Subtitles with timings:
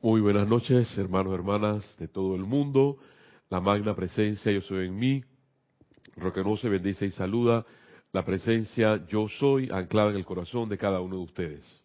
[0.00, 2.98] Muy buenas noches, hermanos y hermanas de todo el mundo.
[3.50, 5.24] La magna presencia yo soy en mí.
[6.14, 7.66] Reconoce, bendice y saluda
[8.12, 11.84] la presencia yo soy anclada en el corazón de cada uno de ustedes.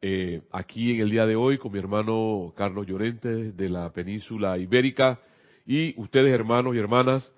[0.00, 4.56] Eh, aquí en el día de hoy con mi hermano Carlos Llorente de la península
[4.56, 5.20] ibérica
[5.66, 7.30] y ustedes hermanos y hermanas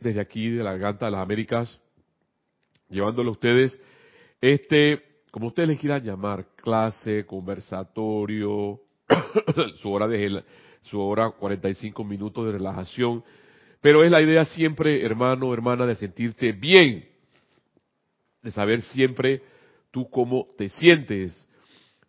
[0.00, 1.78] desde aquí de la garganta de las Américas,
[2.88, 3.80] llevándole a ustedes
[4.40, 8.80] este como ustedes les quieran llamar, clase, conversatorio,
[9.80, 10.42] su hora de
[10.82, 13.22] su hora 45 minutos de relajación,
[13.80, 17.08] pero es la idea siempre, hermano, hermana, de sentirte bien,
[18.42, 19.42] de saber siempre
[19.90, 21.48] tú cómo te sientes.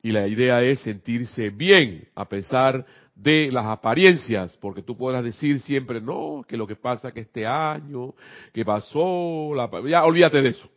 [0.03, 2.85] Y la idea es sentirse bien a pesar
[3.15, 7.45] de las apariencias, porque tú podrás decir siempre, no, que lo que pasa que este
[7.45, 8.15] año,
[8.51, 10.69] que pasó, la, ya olvídate de eso.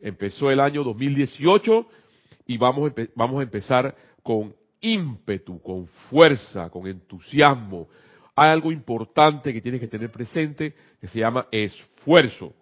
[0.00, 1.86] Empezó el año 2018
[2.46, 7.88] y vamos, vamos a empezar con ímpetu, con fuerza, con entusiasmo.
[8.34, 12.54] Hay algo importante que tienes que tener presente que se llama esfuerzo.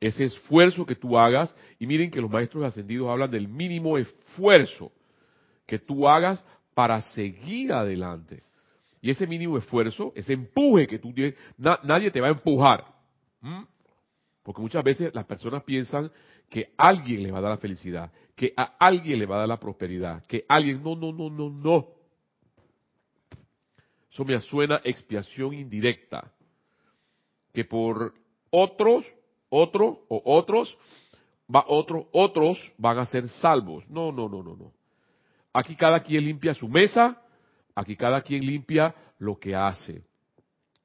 [0.00, 4.90] Ese esfuerzo que tú hagas, y miren que los maestros ascendidos hablan del mínimo esfuerzo
[5.66, 8.42] que tú hagas para seguir adelante.
[9.02, 12.84] Y ese mínimo esfuerzo, ese empuje que tú tienes, nadie te va a empujar.
[14.42, 16.10] Porque muchas veces las personas piensan
[16.50, 19.48] que alguien le va a dar la felicidad, que a alguien le va a dar
[19.48, 21.88] la prosperidad, que alguien, no, no, no, no, no.
[24.10, 26.32] Eso me suena expiación indirecta.
[27.52, 28.14] Que por
[28.50, 29.06] otros,
[29.48, 30.76] otro o otros,
[31.54, 33.88] va, otros, otros van a ser salvos.
[33.88, 34.72] No, no, no, no, no.
[35.52, 37.22] Aquí cada quien limpia su mesa,
[37.74, 40.02] aquí cada quien limpia lo que hace.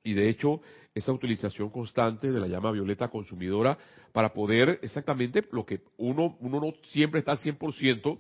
[0.04, 0.62] Y de hecho,
[0.96, 3.78] esa utilización constante de la llama violeta consumidora
[4.14, 8.18] para poder exactamente lo que uno, uno no siempre está 100%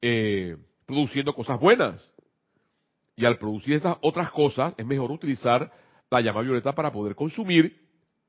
[0.00, 2.00] eh, produciendo cosas buenas.
[3.16, 5.72] Y al producir esas otras cosas, es mejor utilizar
[6.10, 7.76] la llama violeta para poder consumir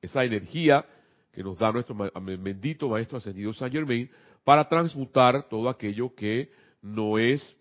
[0.02, 0.86] esa energía
[1.32, 4.10] que nos da nuestro bendito Maestro Ascendido Saint Germain
[4.44, 6.52] para transmutar todo aquello que
[6.82, 7.56] no es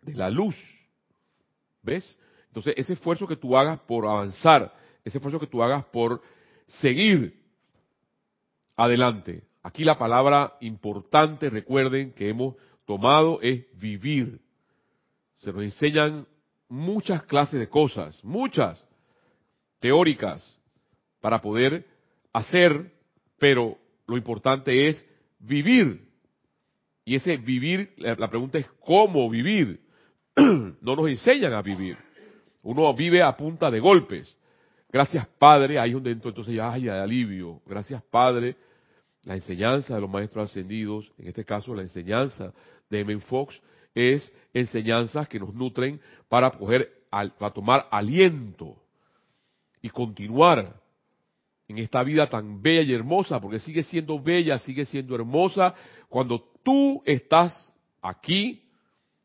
[0.00, 0.56] de la luz.
[1.82, 2.16] ¿Ves?
[2.52, 6.20] Entonces, ese esfuerzo que tú hagas por avanzar, ese esfuerzo que tú hagas por
[6.66, 7.40] seguir
[8.76, 9.44] adelante.
[9.62, 14.38] Aquí la palabra importante, recuerden, que hemos tomado es vivir.
[15.38, 16.26] Se nos enseñan
[16.68, 18.84] muchas clases de cosas, muchas
[19.78, 20.58] teóricas,
[21.22, 21.86] para poder
[22.34, 22.92] hacer,
[23.38, 25.06] pero lo importante es
[25.38, 26.06] vivir.
[27.06, 29.80] Y ese vivir, la pregunta es cómo vivir.
[30.36, 31.96] no nos enseñan a vivir.
[32.62, 34.36] Uno vive a punta de golpes.
[34.90, 37.60] Gracias Padre, ahí donde entonces ya hay alivio.
[37.66, 38.56] Gracias Padre,
[39.24, 42.52] la enseñanza de los maestros ascendidos, en este caso la enseñanza
[42.90, 43.18] de M.
[43.20, 43.60] Fox,
[43.94, 48.76] es enseñanzas que nos nutren para coger, para tomar aliento
[49.80, 50.80] y continuar
[51.68, 55.74] en esta vida tan bella y hermosa, porque sigue siendo bella, sigue siendo hermosa
[56.08, 58.62] cuando tú estás aquí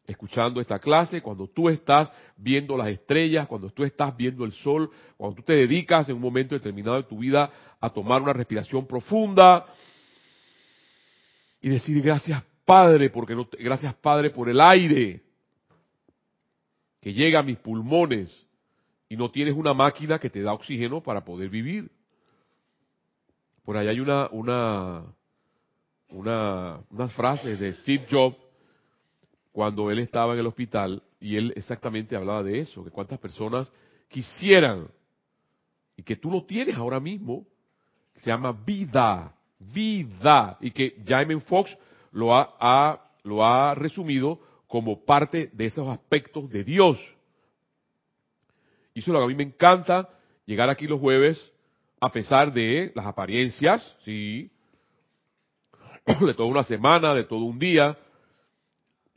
[0.08, 4.90] escuchando esta clase, cuando tú estás viendo las estrellas, cuando tú estás viendo el sol,
[5.18, 8.88] cuando tú te dedicas en un momento determinado de tu vida a tomar una respiración
[8.88, 9.66] profunda
[11.62, 15.22] y decir gracias Padre, porque no, gracias Padre por el aire
[17.02, 18.46] que llega a mis pulmones
[19.10, 21.92] y no tienes una máquina que te da oxígeno para poder vivir.
[23.64, 25.04] Por ahí hay una, una,
[26.10, 28.47] una, unas frases de Steve Jobs
[29.58, 33.74] cuando él estaba en el hospital y él exactamente hablaba de eso, que cuántas personas
[34.08, 34.88] quisieran
[35.96, 37.44] y que tú lo tienes ahora mismo,
[38.18, 41.76] se llama vida, vida, y que Jaime Fox
[42.12, 47.00] lo ha, lo ha resumido como parte de esos aspectos de Dios.
[48.94, 50.08] Y eso es lo que a mí me encanta,
[50.46, 51.52] llegar aquí los jueves,
[52.00, 54.52] a pesar de las apariencias, sí,
[56.06, 57.98] de toda una semana, de todo un día,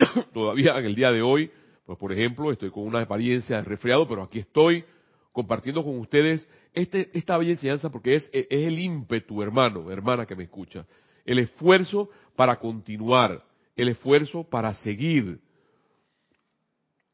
[0.32, 1.50] todavía en el día de hoy,
[1.86, 4.84] pues por ejemplo, estoy con una apariencia de resfriado, pero aquí estoy
[5.32, 10.36] compartiendo con ustedes este, esta bella enseñanza porque es, es el ímpetu, hermano, hermana que
[10.36, 10.86] me escucha,
[11.24, 13.44] el esfuerzo para continuar,
[13.76, 15.40] el esfuerzo para seguir.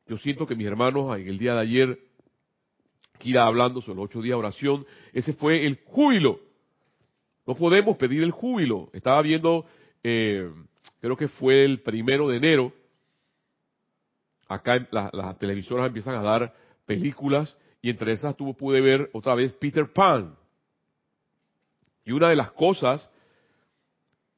[0.06, 1.99] Yo siento que mis hermanos en el día de ayer,
[3.19, 6.38] Kira hablando sobre los ocho días de oración, ese fue el júbilo.
[7.47, 8.91] No podemos pedir el júbilo.
[8.93, 9.65] Estaba viendo
[10.03, 10.50] eh,
[11.00, 12.73] creo que fue el primero de enero,
[14.49, 16.55] acá las televisoras empiezan a dar
[16.85, 20.37] películas y entre esas tuvo, pude ver otra vez Peter Pan.
[22.05, 23.11] Y una de las cosas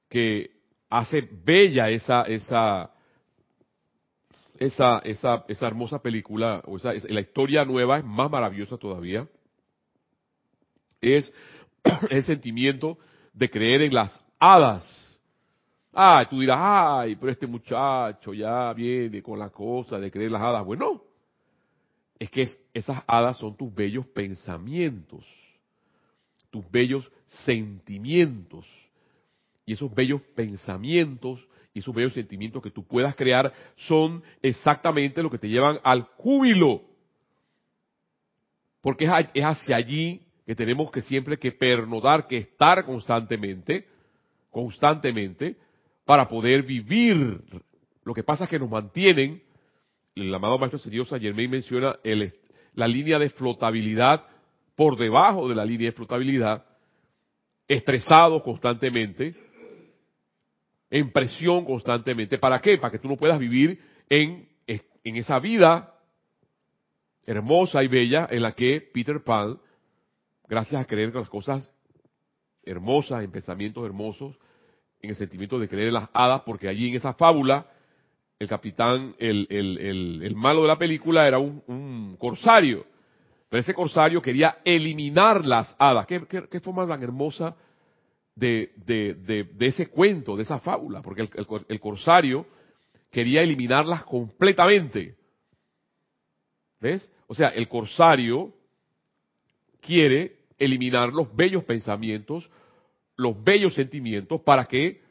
[0.09, 0.51] que
[0.89, 2.91] hace bella esa, esa,
[4.59, 9.29] esa, esa, esa hermosa película, o esa, la historia nueva es más maravillosa todavía,
[11.01, 11.33] es
[12.11, 12.99] el sentimiento
[13.33, 15.08] de creer en las hadas.
[15.93, 20.43] Ay, tú dirás, ay, pero este muchacho ya viene con la cosa de creer las
[20.43, 20.65] hadas.
[20.65, 21.03] Bueno,
[22.19, 25.25] es que esas hadas son tus bellos pensamientos,
[26.51, 28.67] tus bellos sentimientos.
[29.65, 35.31] Y esos bellos pensamientos y esos bellos sentimientos que tú puedas crear son exactamente lo
[35.31, 36.83] que te llevan al júbilo.
[38.81, 39.05] Porque
[39.35, 43.87] es hacia allí que tenemos que siempre que pernodar, que estar constantemente,
[44.51, 45.57] constantemente,
[46.09, 47.39] para poder vivir.
[48.03, 49.43] Lo que pasa es que nos mantienen,
[50.15, 51.99] el amado Maestro Señor San Germain menciona
[52.73, 54.25] la línea de flotabilidad
[54.75, 56.65] por debajo de la línea de flotabilidad,
[57.69, 59.35] estresados constantemente,
[60.89, 62.39] en presión constantemente.
[62.39, 62.79] ¿Para qué?
[62.79, 63.79] Para que tú no puedas vivir
[64.09, 65.95] en, en esa vida
[67.27, 69.61] hermosa y bella en la que Peter Pan,
[70.49, 71.71] gracias a creer que las cosas
[72.63, 74.39] hermosas, en pensamientos hermosos,
[75.01, 77.67] en el sentimiento de creer en las hadas, porque allí en esa fábula,
[78.39, 82.87] el capitán, el, el, el, malo de la película era un, corsario,
[83.49, 86.07] pero ese corsario quería eliminar las hadas.
[86.07, 87.57] ¿Qué, qué forma tan hermosa
[88.39, 89.15] de, de,
[89.45, 91.29] de, ese cuento, de esa fábula, porque
[91.69, 92.47] el, corsario
[93.11, 95.17] quería eliminarlas completamente.
[96.81, 97.11] ¿Ves?
[97.27, 98.55] O sea, el corsario
[99.81, 102.49] quiere eliminar los bellos pensamientos,
[103.19, 105.03] los bellos sentimientos, para que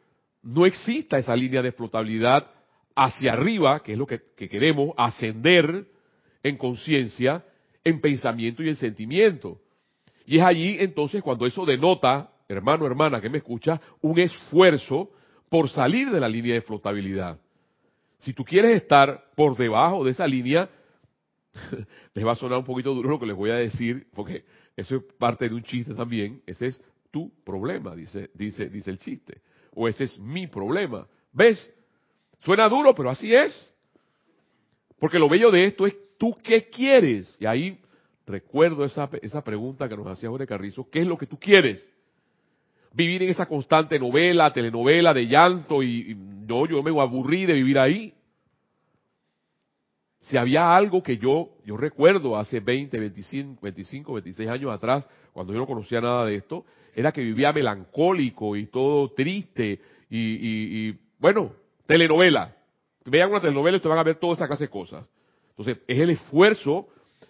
[0.42, 2.50] no exista esa línea de flotabilidad
[2.96, 5.86] hacia arriba, que es lo que, que queremos, ascender
[6.42, 7.46] en conciencia,
[7.84, 9.62] en pensamiento y en sentimiento.
[10.26, 15.12] Y es allí entonces cuando eso denota hermano, hermana que me escucha, un esfuerzo
[15.50, 17.40] por salir de la línea de flotabilidad.
[18.20, 20.70] Si tú quieres estar por debajo de esa línea,
[22.14, 24.44] les va a sonar un poquito duro lo que les voy a decir, porque
[24.76, 26.42] eso es parte de un chiste también.
[26.46, 26.82] Ese es
[27.18, 29.42] tu problema, dice, dice, dice el chiste.
[29.74, 31.08] O ese es mi problema.
[31.34, 31.68] ¿Ves?
[32.42, 33.74] Suena duro, pero así es.
[35.00, 37.36] Porque lo bello de esto es tú qué quieres.
[37.40, 37.80] Y ahí
[38.28, 41.84] recuerdo esa, esa pregunta que nos hacía Jorge Carrizo, ¿qué es lo que tú quieres?
[42.94, 47.78] vivir en esa constante novela, telenovela de llanto y, no, yo me aburrí de vivir
[47.78, 48.14] ahí.
[50.28, 55.54] Si había algo que yo, yo recuerdo hace 20, 25, 25, 26 años atrás, cuando
[55.54, 59.80] yo no conocía nada de esto, era que vivía melancólico y todo triste
[60.10, 61.54] y, y, bueno,
[61.86, 62.54] telenovela.
[63.06, 65.06] Vean una telenovela y te van a ver toda esa clase de cosas.
[65.52, 66.88] Entonces, es el esfuerzo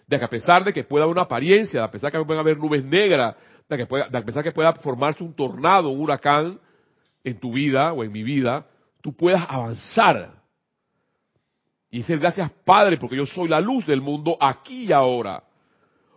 [0.08, 2.40] de que a pesar de que pueda haber una apariencia, a pesar de que pueda
[2.40, 3.36] haber nubes negras,
[3.68, 6.58] de que pueda, de pesar que pueda formarse un tornado, un huracán
[7.22, 8.66] en tu vida o en mi vida,
[9.02, 10.37] tú puedas avanzar.
[11.90, 15.42] Y decir gracias Padre porque yo soy la luz del mundo aquí y ahora.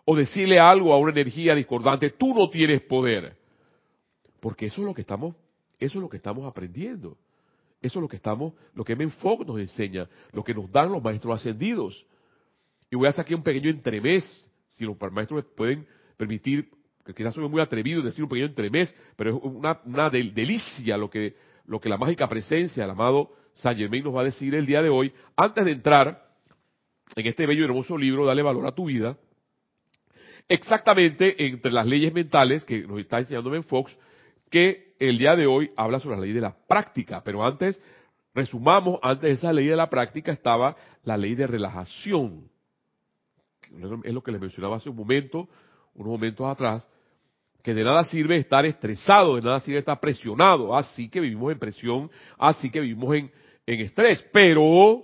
[0.06, 3.38] O decirle algo a una energía discordante, tú no tienes poder.
[4.40, 5.36] Porque eso es lo que estamos,
[5.80, 7.18] eso es lo que estamos aprendiendo.
[7.82, 11.04] Eso es lo que estamos, lo que Menfoc nos enseña, lo que nos dan los
[11.04, 12.06] maestros ascendidos.
[12.92, 16.70] Y voy a hacer aquí un pequeño entremés, si los maestros me pueden permitir
[17.04, 20.96] que quizás soy muy atrevido en decir un pequeño entremés, pero es una, una delicia
[20.98, 21.36] lo que,
[21.66, 24.82] lo que la mágica presencia del amado San Germain nos va a decir el día
[24.82, 26.26] de hoy, antes de entrar
[27.16, 29.18] en este bello y hermoso libro, Dale valor a tu vida,
[30.48, 33.96] exactamente entre las leyes mentales que nos está enseñando Ben Fox,
[34.50, 37.82] que el día de hoy habla sobre la ley de la práctica, pero antes,
[38.34, 42.50] resumamos, antes de esa ley de la práctica estaba la ley de relajación,
[44.04, 45.48] es lo que les mencionaba hace un momento,
[45.96, 46.88] unos momentos atrás,
[47.64, 51.60] que de nada sirve estar estresado, de nada sirve estar presionado, así que vivimos en
[51.60, 53.32] presión, así que vivimos en,
[53.66, 55.04] en estrés, pero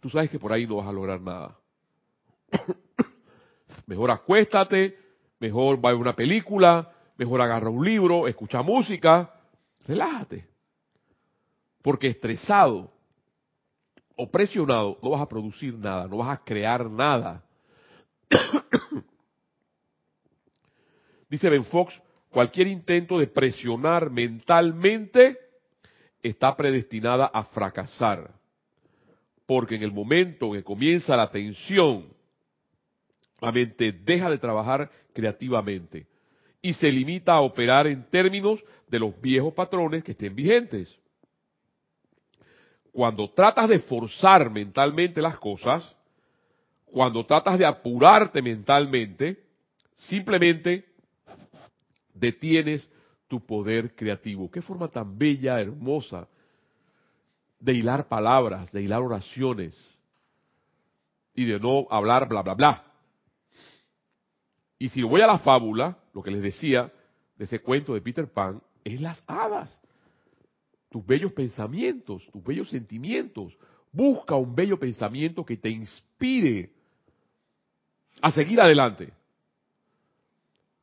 [0.00, 1.58] tú sabes que por ahí no vas a lograr nada.
[3.86, 4.98] mejor acuéstate,
[5.38, 9.34] mejor va a una película, mejor agarra un libro, escucha música,
[9.86, 10.46] relájate.
[11.82, 12.92] Porque estresado
[14.16, 17.42] o presionado no vas a producir nada, no vas a crear nada.
[21.30, 25.49] Dice Ben Fox, cualquier intento de presionar mentalmente
[26.22, 28.30] está predestinada a fracasar.
[29.46, 32.06] Porque en el momento en que comienza la tensión,
[33.40, 36.06] la mente deja de trabajar creativamente
[36.62, 40.94] y se limita a operar en términos de los viejos patrones que estén vigentes.
[42.92, 45.96] Cuando tratas de forzar mentalmente las cosas,
[46.84, 49.38] cuando tratas de apurarte mentalmente,
[49.96, 50.84] simplemente
[52.12, 52.90] detienes
[53.30, 54.50] tu poder creativo.
[54.50, 56.26] Qué forma tan bella, hermosa
[57.60, 59.72] de hilar palabras, de hilar oraciones
[61.32, 62.84] y de no hablar bla, bla, bla.
[64.80, 66.92] Y si voy a la fábula, lo que les decía
[67.36, 69.80] de ese cuento de Peter Pan, es las hadas.
[70.88, 73.56] Tus bellos pensamientos, tus bellos sentimientos.
[73.92, 76.72] Busca un bello pensamiento que te inspire
[78.20, 79.12] a seguir adelante.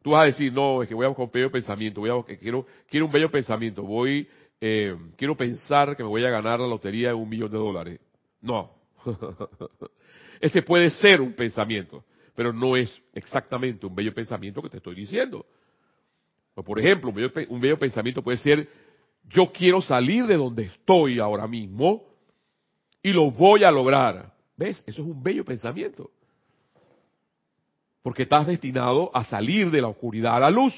[0.08, 2.38] Tú vas a decir, no, es que voy a buscar un bello pensamiento, voy a,
[2.38, 4.26] quiero, quiero un bello pensamiento, voy,
[4.62, 8.00] eh, quiero pensar que me voy a ganar la lotería de un millón de dólares.
[8.40, 8.72] No.
[10.40, 14.96] Ese puede ser un pensamiento, pero no es exactamente un bello pensamiento que te estoy
[14.96, 15.46] diciendo.
[16.56, 17.10] O por ejemplo,
[17.50, 18.66] un bello, pensamiento puede ser,
[19.26, 22.06] yo quiero salir de donde estoy ahora mismo
[23.04, 24.34] y lo voy a lograr.
[24.56, 24.82] ¿Ves?
[24.88, 26.12] Eso es un bello pensamiento.
[28.08, 30.74] Porque estás destinado a salir de la oscuridad a la luz.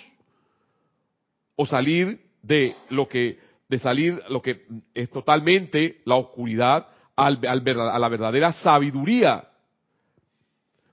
[1.56, 3.38] O salir de lo que,
[3.70, 9.48] de salir lo que es totalmente la oscuridad al, a la verdadera sabiduría.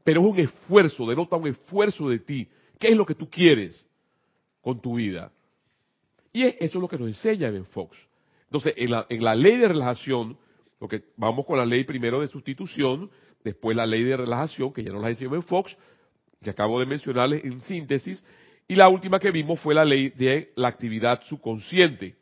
[0.05, 2.47] Pero es un esfuerzo, denota un esfuerzo de ti.
[2.79, 3.89] ¿Qué es lo que tú quieres?
[4.61, 5.33] con tu vida.
[6.35, 7.97] Y eso es lo que nos enseña Ben Fox.
[8.45, 10.37] Entonces, en la, en la ley de relajación,
[10.79, 13.11] porque vamos con la ley primero de sustitución,
[13.43, 15.75] después la ley de relajación, que ya nos la enseñó Ben Fox,
[16.43, 18.25] que acabo de mencionarles en síntesis,
[18.69, 22.17] y la última que vimos fue la ley de la actividad subconsciente,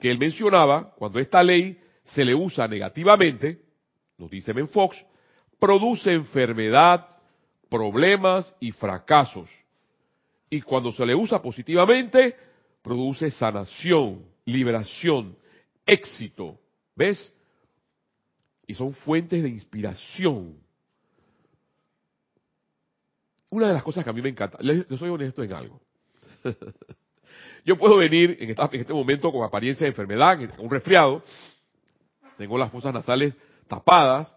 [0.00, 3.60] que él mencionaba, cuando esta ley se le usa negativamente,
[4.18, 4.96] nos dice Ben Fox,
[5.58, 7.08] produce enfermedad,
[7.68, 9.48] problemas y fracasos
[10.54, 12.36] y cuando se le usa positivamente,
[12.80, 15.36] produce sanación, liberación,
[15.84, 16.60] éxito.
[16.94, 17.32] ¿Ves?
[18.64, 20.56] Y son fuentes de inspiración.
[23.54, 25.80] Una de las cosas que a mí me encanta, yo soy honesto en algo.
[27.64, 31.22] yo puedo venir en, en este momento con apariencia de enfermedad, un resfriado,
[32.36, 33.32] tengo las fosas nasales
[33.68, 34.34] tapadas,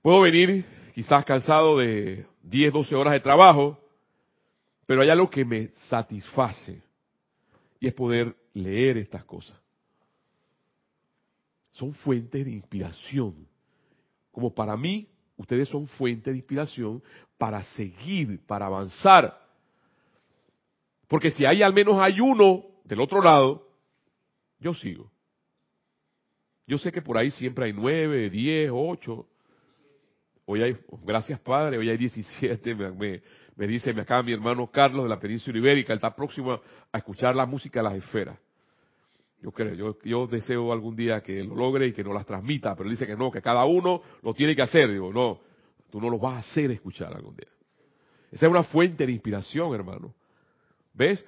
[0.00, 0.64] puedo venir
[0.94, 3.76] quizás cansado de 10, 12 horas de trabajo,
[4.86, 6.80] pero hay algo que me satisface
[7.80, 9.58] y es poder leer estas cosas.
[11.72, 13.48] Son fuentes de inspiración.
[14.30, 17.02] Como para mí, ustedes son fuentes de inspiración
[17.38, 19.40] para seguir, para avanzar.
[21.06, 23.66] Porque si hay al menos hay uno del otro lado,
[24.60, 25.10] yo sigo.
[26.66, 29.26] Yo sé que por ahí siempre hay nueve, diez, ocho.
[30.44, 33.22] Hoy hay, gracias Padre, hoy hay diecisiete, me,
[33.56, 36.60] me dice, me acaba mi hermano Carlos de la península ibérica, él está próximo
[36.92, 38.38] a escuchar la música de las esferas.
[39.40, 42.88] Yo creo, yo, deseo algún día que lo logre y que nos las transmita, pero
[42.88, 44.90] él dice que no, que cada uno lo tiene que hacer.
[44.90, 45.40] Digo, no,
[45.90, 47.48] tú no lo vas a hacer escuchar algún día.
[48.32, 50.12] Esa es una fuente de inspiración, hermano.
[50.92, 51.24] ¿Ves?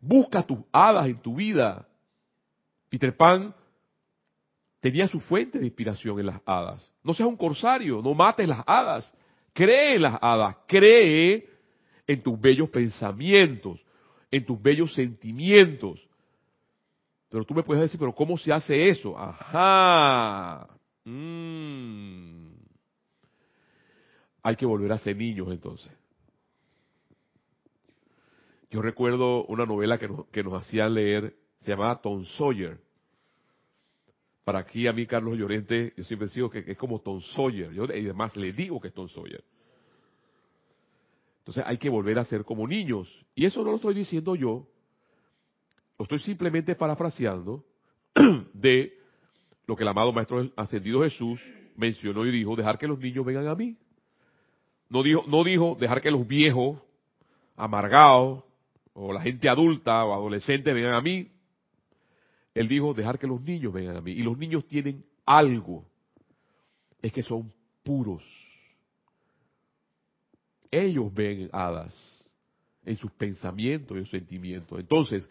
[0.00, 1.86] Busca tus hadas en tu vida.
[2.88, 3.54] Peter Pan
[4.80, 6.92] tenía su fuente de inspiración en las hadas.
[7.02, 9.12] No seas un corsario, no mates las hadas.
[9.52, 11.48] Cree en las hadas, cree
[12.06, 13.80] en tus bellos pensamientos,
[14.30, 16.00] en tus bellos sentimientos.
[17.30, 19.16] Pero tú me puedes decir, pero ¿cómo se hace eso?
[19.16, 20.68] Ajá.
[21.04, 22.48] Mm.
[24.42, 25.92] Hay que volver a ser niños entonces.
[28.70, 32.78] Yo recuerdo una novela que nos, hacían leer, se llamaba Tom Sawyer
[34.44, 37.72] para aquí a mí, Carlos Llorente, yo siempre digo que, es como Tom Sawyer.
[37.72, 39.44] Yo, y además le digo que es Tom Sawyer.
[41.38, 43.08] Entonces hay que volver a ser como niños.
[43.34, 44.66] Y eso no lo estoy diciendo yo.
[46.04, 47.64] Estoy simplemente parafraseando
[48.52, 48.96] de
[49.66, 51.40] lo que el amado Maestro Ascendido Jesús
[51.76, 53.76] mencionó y dijo, dejar que los niños vengan a mí.
[54.88, 56.78] No dijo, no dijo dejar que los viejos,
[57.56, 58.44] amargados,
[58.92, 61.30] o la gente adulta o adolescente vengan a mí.
[62.54, 64.12] Él dijo, dejar que los niños vengan a mí.
[64.12, 65.84] Y los niños tienen algo.
[67.00, 67.52] Es que son
[67.82, 68.24] puros.
[70.70, 71.94] Ellos ven hadas
[72.84, 74.78] en sus pensamientos y sus sentimientos.
[74.78, 75.28] Entonces,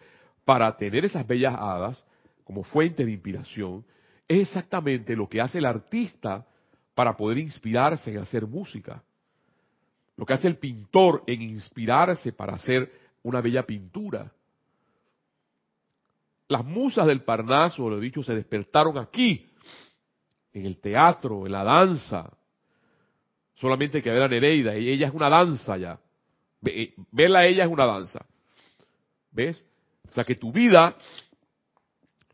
[0.50, 2.04] para tener esas bellas hadas
[2.44, 3.86] como fuente de inspiración,
[4.28, 6.44] es exactamente lo que hace el artista
[6.96, 9.04] para poder inspirarse en hacer música.
[10.18, 12.92] Lo que hace el pintor en inspirarse para hacer
[13.22, 14.32] una bella pintura.
[16.48, 19.48] Las musas del Parnaso, lo he dicho, se despertaron aquí,
[20.52, 22.28] en el teatro, en la danza.
[23.54, 26.00] Solamente que ver a Nereida, ella es una danza ya.
[26.66, 28.26] Eh, verla a ella es una danza.
[29.32, 29.64] ¿Ves?
[30.10, 30.96] O sea, que tu vida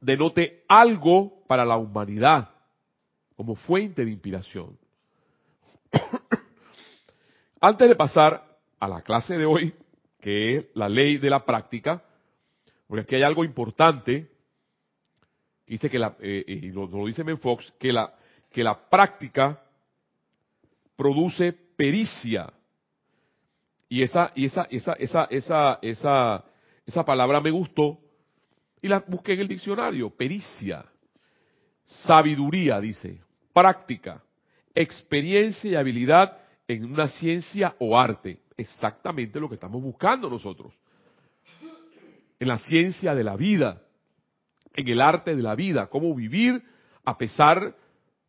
[0.02, 2.50] denote algo para la humanidad
[3.36, 4.78] como fuente de inspiración.
[7.62, 9.74] Antes de pasar a la clase de hoy,
[10.20, 12.04] que es la ley de la práctica,
[12.88, 14.36] porque aquí hay algo importante
[15.68, 18.14] dice que la, eh, y lo, lo dice Menfox, que la,
[18.52, 19.62] que la práctica
[20.96, 22.52] produce pericia.
[23.90, 26.46] Y esa, y esa, esa, esa, esa, esa,
[26.86, 28.00] esa palabra me gustó
[28.82, 30.10] y la busqué en el diccionario.
[30.12, 30.86] Pericia.
[31.86, 33.22] Sabiduría, dice.
[33.54, 34.24] Práctica.
[34.74, 36.38] Experiencia y habilidad
[36.68, 38.40] en una ciencia o arte.
[38.58, 40.74] Exactamente lo que estamos buscando nosotros.
[42.40, 43.82] En la ciencia de la vida.
[44.76, 45.88] En el arte de la vida.
[45.88, 46.62] Cómo vivir
[47.04, 47.76] a pesar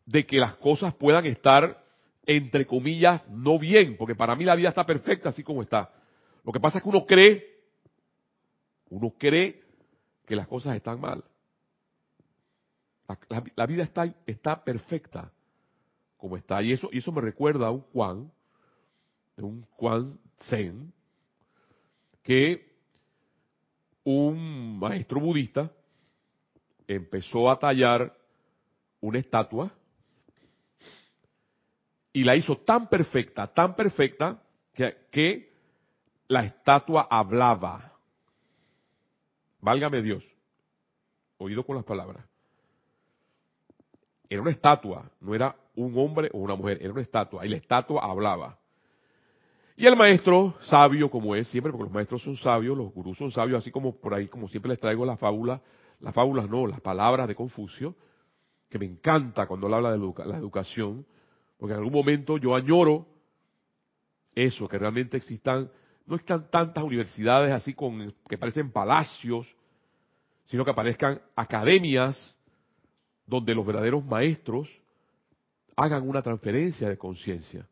[0.06, 1.84] de que las cosas puedan estar
[2.26, 5.90] entre comillas, no bien, porque para mí la vida está perfecta así como está.
[6.44, 7.55] Lo que pasa es que uno cree,
[8.90, 9.62] uno cree
[10.24, 11.24] que las cosas están mal.
[13.54, 13.88] La, vida
[14.26, 15.32] está, perfecta
[16.16, 16.62] como está.
[16.62, 18.32] Y eso, y eso me recuerda a un Juan,
[19.36, 20.92] un Juan Zen,
[22.22, 22.74] que
[24.02, 25.70] un maestro budista
[26.86, 28.16] empezó a tallar
[29.00, 29.72] una estatua
[32.12, 35.52] y la hizo tan perfecta, tan perfecta, que,
[36.28, 37.92] la estatua hablaba.
[39.66, 40.24] Válgame Dios.
[41.38, 42.24] Oído con las palabras.
[44.28, 47.56] Era una estatua, no era un hombre o una mujer, era una estatua, y la
[47.56, 48.60] estatua hablaba.
[49.76, 53.32] Y el maestro, sabio como es siempre, porque los maestros son sabios, los gurús son
[53.32, 55.60] sabios, así como por ahí, como siempre les traigo la fábula,
[55.98, 57.96] las fábulas no, las palabras de Confucio,
[58.68, 61.04] que me encanta cuando él habla de la educación,
[61.58, 63.04] porque en algún momento yo añoro
[64.32, 65.68] eso, que realmente existan,
[66.06, 69.46] no están tantas universidades así con, que parecen palacios,
[70.44, 72.36] sino que aparezcan academias
[73.26, 74.70] donde los verdaderos maestros
[75.74, 77.66] hagan una transferencia de conciencia.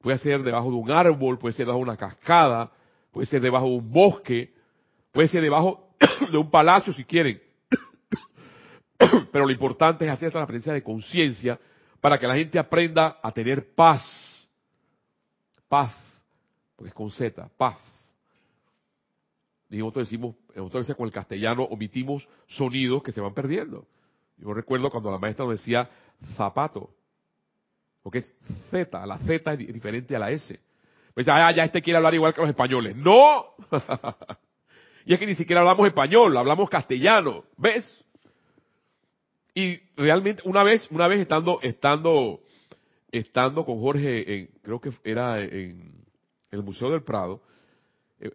[0.00, 2.72] Puede ser debajo de un árbol, puede ser debajo de una cascada,
[3.12, 4.54] puede ser debajo de un bosque,
[5.12, 5.90] puede ser debajo
[6.30, 7.40] de un palacio si quieren.
[9.32, 11.60] Pero lo importante es hacer esta transferencia de conciencia
[12.00, 14.02] para que la gente aprenda a tener paz.
[15.68, 16.03] Paz,
[16.76, 17.78] porque es con Z, paz.
[19.70, 23.86] Y nosotros decimos, nosotros con el castellano omitimos sonidos que se van perdiendo.
[24.36, 25.88] Yo recuerdo cuando la maestra nos decía
[26.36, 26.90] zapato,
[28.02, 28.32] porque es
[28.70, 30.60] Z, la Z es diferente a la S.
[31.14, 32.96] Pues ah, ya este quiere hablar igual que los españoles.
[32.96, 33.54] ¡No!
[35.06, 37.44] y es que ni siquiera hablamos español, hablamos castellano.
[37.56, 38.04] ¿Ves?
[39.54, 42.40] Y realmente, una vez, una vez estando, estando,
[43.12, 46.03] estando con Jorge, en, creo que era en,
[46.54, 47.42] el Museo del Prado,
[48.20, 48.30] eh,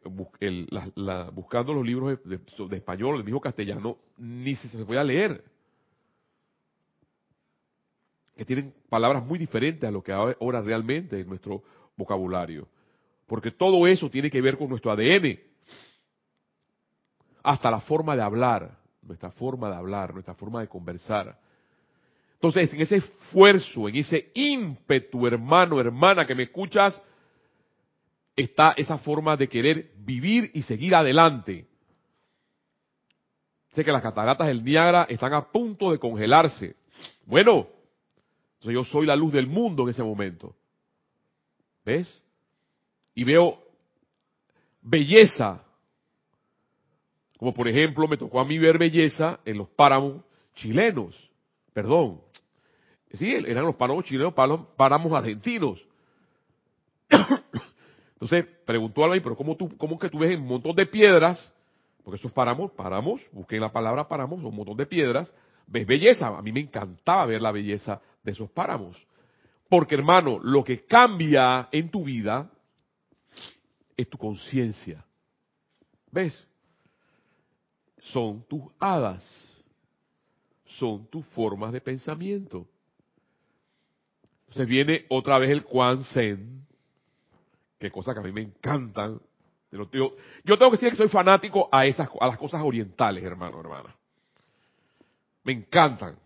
[1.32, 5.44] buscando los libros de, español, el mismo castellano, ni se, se podía leer.
[8.36, 11.64] Que tienen palabras muy diferentes a lo que ahora realmente es nuestro
[11.98, 12.68] vocabulario.
[13.28, 15.40] Porque todo eso tiene que ver con nuestro ADN.
[17.44, 18.80] Hasta la forma de hablar
[19.10, 21.38] nuestra forma de hablar, nuestra forma de conversar.
[22.36, 27.02] Entonces, en ese esfuerzo, en ese ímpetu, hermano, hermana, que me escuchas,
[28.42, 31.68] está esa forma de querer vivir y seguir adelante.
[33.74, 36.76] Sé que las cataratas del Niágara están a punto de congelarse.
[37.26, 37.68] Bueno,
[38.62, 40.56] yo soy la luz del mundo en ese momento.
[41.86, 42.24] ¿Ves?
[43.14, 43.62] Y veo
[44.82, 45.64] belleza
[47.40, 50.26] como por ejemplo, me tocó a mí ver belleza en los páramos
[50.56, 51.16] chilenos.
[51.72, 52.20] Perdón.
[53.14, 55.82] Sí, eran los páramos chilenos, páramos argentinos.
[58.20, 61.54] Entonces, preguntó a mí, pero ¿cómo, tú, ¿cómo que tú ves un montón de piedras?
[62.04, 65.34] Porque esos páramos, paramos, busqué la palabra paramos, un montón de piedras.
[65.68, 66.28] ¿Ves belleza?
[66.28, 68.98] A mí me encantaba ver la belleza de esos páramos.
[69.70, 72.50] Porque, hermano, lo que cambia en tu vida
[73.96, 75.06] es tu conciencia.
[76.12, 76.46] ¿Ves?
[78.02, 79.24] son tus hadas,
[80.66, 82.68] son tus formas de pensamiento.
[84.48, 86.66] Entonces viene otra vez el Quan Zen,
[87.80, 89.20] que cosas que a mí me encantan.
[89.72, 90.16] Yo, tengo
[90.72, 93.96] que decir que soy fanático a esas a las cosas orientales, hermano, hermana.
[95.44, 96.18] Me encantan.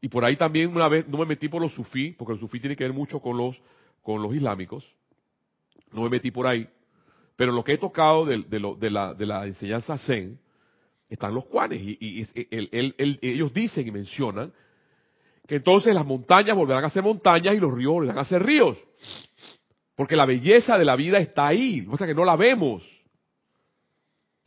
[0.00, 2.60] Y por ahí también una vez no me metí por los sufí, porque el sufí
[2.60, 3.60] tiene que ver mucho con los
[4.02, 4.86] con los islámicos.
[5.92, 6.68] No me metí por ahí.
[7.36, 10.38] Pero lo que he tocado de, de, la, de la enseñanza zen,
[11.08, 11.80] están los cuanes.
[11.82, 12.26] Y,
[13.22, 14.52] ellos dicen y mencionan
[15.46, 18.78] que entonces las montañas volverán a ser montañas y los ríos volverán a ser ríos.
[19.96, 22.84] Porque la belleza de la vida está ahí, o sea que no la vemos.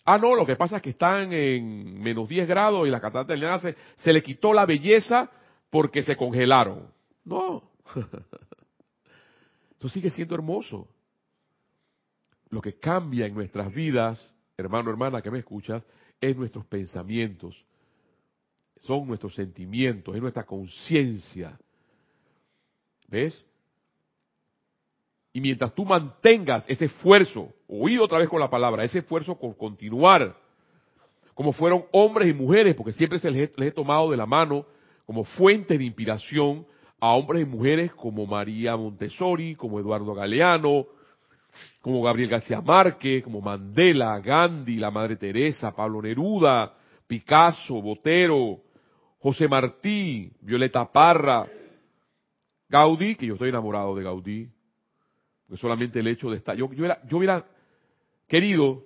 [0.05, 3.27] Ah, no, lo que pasa es que están en menos 10 grados y la cataratas
[3.27, 5.29] del Niágara se, se le quitó la belleza
[5.69, 6.87] porque se congelaron.
[7.25, 7.63] No.
[9.77, 10.87] Eso sigue siendo hermoso.
[12.49, 15.85] Lo que cambia en nuestras vidas, hermano, hermana, que me escuchas,
[16.19, 17.63] es nuestros pensamientos.
[18.81, 21.59] son nuestros sentimientos, es nuestra conciencia.
[23.07, 23.45] ¿Ves?
[25.31, 29.55] Y mientras tú mantengas ese esfuerzo, oído otra vez con la palabra, ese esfuerzo por
[29.57, 30.35] continuar,
[31.33, 34.65] como fueron hombres y mujeres, porque siempre se les, he tomado de la mano
[35.05, 36.65] como fuente de inspiración
[36.99, 40.85] a hombres y mujeres como María Montessori, como Eduardo Galeano,
[41.81, 46.73] como Gabriel García Márquez, como Mandela, Gandhi, la Madre Teresa, Pablo Neruda,
[47.07, 48.59] Picasso, Botero,
[49.19, 51.47] José Martí, Violeta Parra,
[52.67, 54.49] Gaudí, que yo estoy enamorado de Gaudí,
[55.55, 57.45] solamente el hecho de estar, yo, yo, yo hubiera
[58.27, 58.85] querido,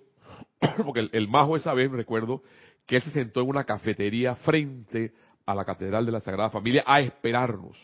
[0.86, 2.42] porque el, el majo esa vez recuerdo,
[2.86, 5.14] que él se sentó en una cafetería frente
[5.46, 7.78] a la Catedral de la Sagrada Familia a esperarnos.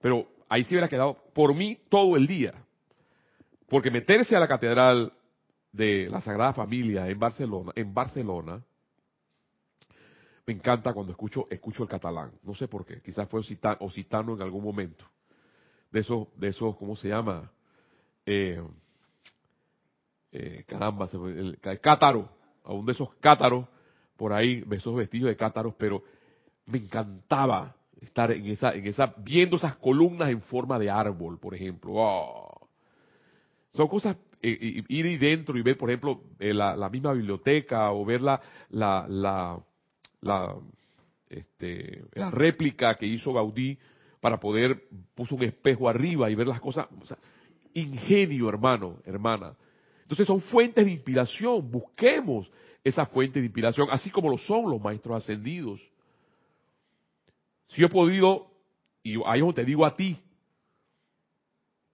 [0.00, 2.54] Pero ahí se hubiera quedado por mí todo el día.
[3.68, 5.12] Porque meterse a la Catedral
[5.72, 8.62] de la Sagrada Familia en Barcelona, en Barcelona,
[10.46, 12.32] me encanta cuando escucho, escucho el catalán.
[12.42, 13.00] No sé por qué.
[13.00, 13.40] Quizás fue
[13.80, 15.04] occitano en algún momento.
[15.90, 17.50] De esos, de esos, ¿cómo se llama?
[18.26, 18.62] Eh,
[20.32, 22.28] eh, caramba, el, el, cátaro.
[22.64, 23.66] Aún de esos cátaros,
[24.16, 26.02] por ahí, esos vestidos de cátaros, pero
[26.66, 31.54] me encantaba estar en esa, en esa, viendo esas columnas en forma de árbol, por
[31.54, 31.92] ejemplo.
[31.94, 32.68] Oh.
[33.74, 38.04] Son cosas, eh, ir ahí dentro y ver, por ejemplo, eh, la, misma biblioteca o
[38.04, 39.60] ver la, la, la,
[40.20, 40.56] la,
[41.28, 43.78] este, la réplica que hizo Gaudí
[44.20, 44.84] para poder,
[45.14, 46.88] puso un espejo arriba y ver las cosas.
[47.74, 49.54] Ingenio, hermano, hermana.
[50.02, 51.70] Entonces son fuentes de inspiración.
[51.70, 52.50] Busquemos
[52.82, 55.80] esa fuente de inspiración, así como lo son los maestros ascendidos.
[57.68, 58.50] Si he podido,
[59.02, 60.18] y ahí te digo a ti,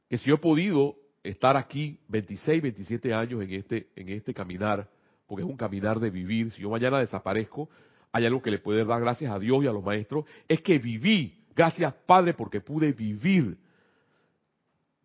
[0.08, 4.88] que si he podido estar aquí 26, 27 años en este, en este caminar,
[5.26, 7.70] porque es un caminar de vivir, si yo mañana desaparezco,
[8.10, 10.78] hay algo que le puede dar gracias a Dios y a los maestros, es que
[10.78, 11.44] viví.
[11.54, 13.56] Gracias Padre porque pude vivir.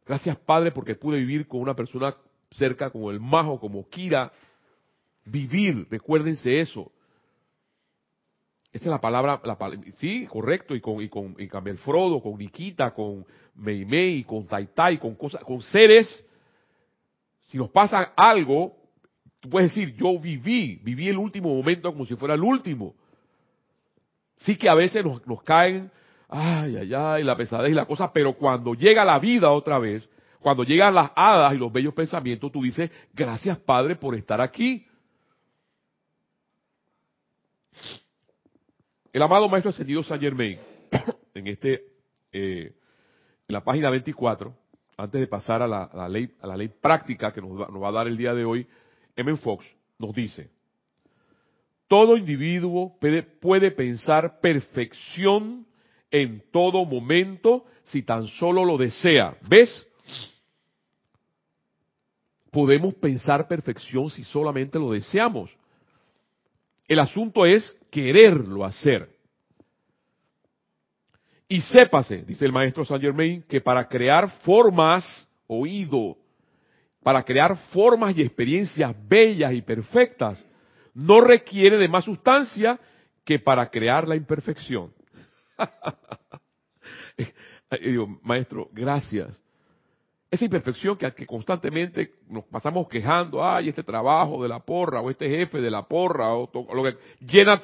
[0.05, 2.15] Gracias Padre porque pude vivir con una persona
[2.51, 4.31] cerca como el Majo, como Kira.
[5.25, 6.91] Vivir, recuérdense eso.
[8.71, 9.57] Esa es la palabra, la,
[9.95, 15.15] sí, correcto, y con, y con, y Frodo, con Nikita, con Meimei, con Taitai, con
[15.15, 16.25] cosas, con seres,
[17.43, 18.75] si nos pasa algo,
[19.39, 22.95] tú puedes decir, yo viví, viví el último momento como si fuera el último.
[24.35, 25.89] Sí que a veces nos, nos caen,
[26.29, 30.07] ay, ay, ay, la pesadez y la cosa, pero cuando llega la vida otra vez,
[30.39, 34.85] cuando llegan las hadas y los bellos pensamientos, tú dices, gracias Padre por estar aquí.
[39.11, 40.59] El amado Maestro Ascendido Saint Germain,
[41.33, 41.85] en este,
[42.31, 42.75] eh,
[43.47, 44.53] en la página 24,
[44.97, 48.07] antes de pasar a la, ley, a la ley práctica que nos va, a dar
[48.07, 48.67] el día de hoy,
[49.15, 49.35] M.
[49.37, 49.65] Fox
[49.97, 50.49] nos dice,
[51.87, 55.65] todo individuo puede, puede pensar perfección
[56.15, 59.35] en todo momento si tan solo lo desea.
[59.49, 59.85] ¿Ves?
[62.51, 65.53] Podemos pensar perfección si solamente lo deseamos.
[66.87, 69.09] El asunto es quererlo hacer.
[71.49, 76.17] Y sépase, dice el maestro Saint Germain, que para crear formas, oído,
[77.03, 80.43] para crear formas y experiencias bellas y perfectas,
[80.93, 82.79] no requiere de más sustancia
[83.25, 84.94] que para crear la imperfección.
[87.81, 89.39] digo, maestro, gracias
[90.35, 95.29] esa imperfección que, constantemente nos pasamos quejando, ay, este trabajo de la porra, o este
[95.29, 97.61] jefe de la porra, o, lo que llena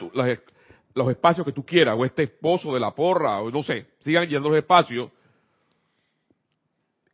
[0.93, 4.27] los, espacios que tú quieras, o este esposo de la porra, o no sé, sigan
[4.27, 5.09] llenando los espacios.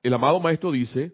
[0.02, 1.12] El amado maestro dice,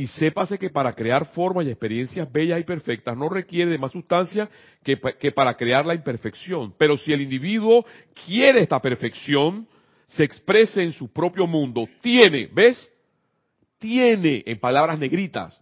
[0.00, 3.92] y sépase que para crear formas y experiencias bellas y perfectas no requiere de más
[3.92, 4.48] sustancia
[4.82, 6.72] que, que para crear la imperfección.
[6.78, 7.84] Pero si el individuo
[8.24, 9.68] quiere esta perfección,
[10.06, 12.90] se exprese en su propio mundo, tiene, ¿ves?
[13.78, 15.60] Tiene, en palabras negritas,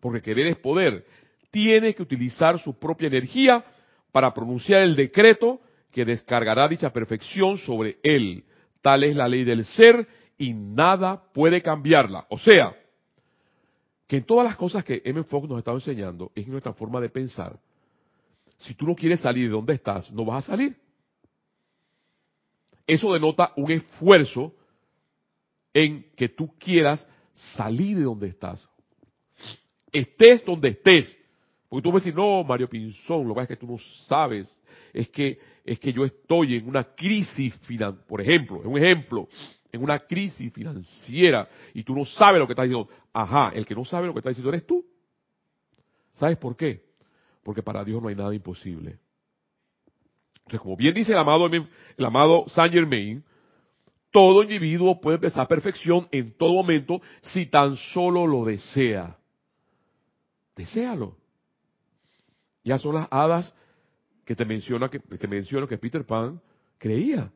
[0.00, 1.04] porque querer es poder,
[1.50, 3.62] tiene que utilizar su propia energía
[4.10, 5.60] para pronunciar el decreto
[5.92, 8.42] que descargará dicha perfección sobre él.
[8.80, 12.24] Tal es la ley del ser y nada puede cambiarla.
[12.30, 12.74] O sea,
[14.10, 15.22] que en todas las cosas que M.
[15.22, 17.58] Fox nos estado enseñando es nuestra forma de pensar.
[18.58, 20.76] Si tú no quieres salir de donde estás, no vas a salir
[22.90, 24.52] eso denota un esfuerzo
[25.72, 27.06] en que tú quieras
[27.54, 28.68] salir de donde estás.
[29.92, 31.16] Estés donde estés.
[31.68, 34.60] Porque tú me decir, no, Mario Pinzón, lo que es que tú no sabes,
[34.92, 39.28] es que, es que yo estoy en una crisis financiera, por ejemplo, es un ejemplo,
[39.72, 42.90] en una crisis financiera y tú no sabes lo que estás diciendo.
[43.12, 44.84] Ajá, el que no sabe lo que está diciendo eres tú.
[46.14, 46.84] ¿Sabes por qué?
[47.42, 48.98] Porque para Dios no hay nada imposible.
[50.40, 53.24] Entonces, como bien dice el amado, el amado Saint Germain,
[54.10, 59.16] todo individuo puede empezar perfección en todo momento si tan solo lo desea.
[60.56, 61.16] Desealo.
[62.64, 63.54] Ya son las hadas
[64.24, 66.40] que te menciona que te menciono que Peter Pan
[66.78, 67.32] creía.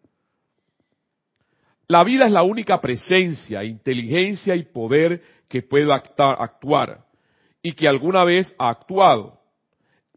[1.86, 7.04] La vida es la única presencia, inteligencia y poder que puede actuar
[7.62, 9.40] y que alguna vez ha actuado.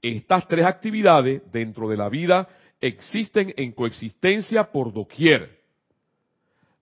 [0.01, 2.47] Estas tres actividades dentro de la vida
[2.79, 5.57] existen en coexistencia por doquier.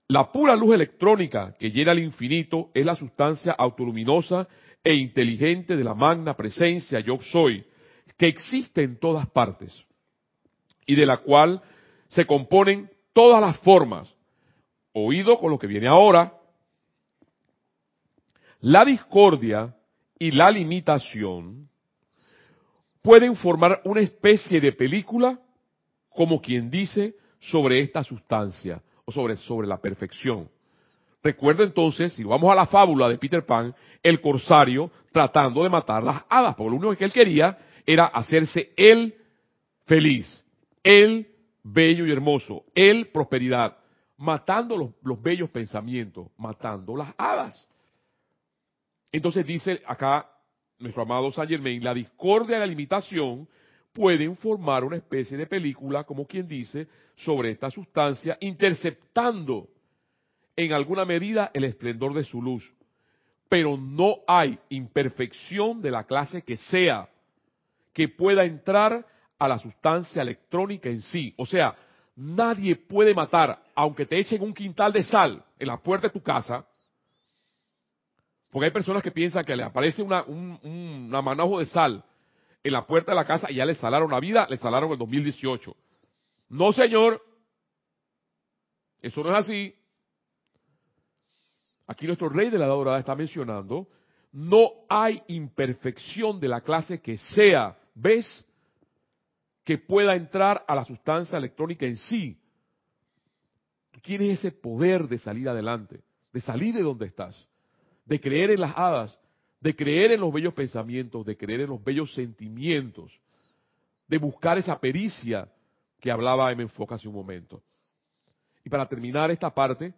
[0.08, 4.46] La pura luz electrónica que llena el infinito es la sustancia autoluminosa
[4.84, 7.64] e inteligente de la magna presencia yo soy,
[8.16, 9.84] que existe en todas partes
[10.86, 11.60] y de la cual
[12.08, 14.14] se componen todas las formas,
[14.98, 16.32] oído con lo que viene ahora,
[18.60, 19.76] la discordia
[20.18, 21.68] y la limitación
[23.02, 25.38] pueden formar una especie de película,
[26.08, 30.48] como quien dice, sobre esta sustancia o sobre, sobre la perfección.
[31.22, 36.02] Recuerda entonces, si vamos a la fábula de Peter Pan, el corsario tratando de matar
[36.02, 39.14] las hadas, porque lo único que él quería era hacerse él
[39.84, 40.44] feliz,
[40.82, 41.28] él
[41.62, 43.76] bello y hermoso, él prosperidad,
[44.16, 47.66] matando los, los bellos pensamientos, matando las hadas.
[49.12, 50.30] Entonces dice acá
[50.78, 53.48] nuestro amado Saint Germain, la discordia y la limitación
[53.92, 59.68] pueden formar una especie de película, como quien dice, sobre esta sustancia, interceptando
[60.54, 62.74] en alguna medida el esplendor de su luz.
[63.48, 67.08] Pero no hay imperfección de la clase que sea
[67.94, 69.06] que pueda entrar
[69.38, 71.32] a la sustancia electrónica en sí.
[71.38, 71.74] O sea,
[72.16, 76.22] nadie puede matar, aunque te echen un quintal de sal en la puerta de tu
[76.22, 76.66] casa,
[78.50, 82.02] porque hay personas que piensan que le aparece una, un manojo de sal
[82.64, 84.98] en la puerta de la casa y ya le salaron la vida, le salaron el
[84.98, 85.76] 2018.
[86.48, 87.22] No, señor.
[89.00, 89.74] Eso no es así.
[91.86, 93.86] Aquí nuestro rey de la dorada está mencionando,
[94.32, 98.44] no hay imperfección de la clase que sea, ¿ves?
[99.66, 102.40] Que pueda entrar a la sustancia electrónica en sí.
[103.90, 106.00] Tú tienes ese poder de salir adelante,
[106.32, 107.46] de salir de donde estás,
[108.04, 109.18] de creer en las hadas,
[109.60, 113.12] de creer en los bellos pensamientos, de creer en los bellos sentimientos,
[114.06, 115.50] de buscar esa pericia
[115.98, 116.62] que hablaba M.
[116.62, 117.62] Enfoque hace un momento.
[118.64, 119.92] Y para terminar esta parte,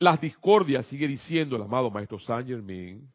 [0.00, 3.08] las discordias, sigue diciendo el amado Maestro Saint Germain,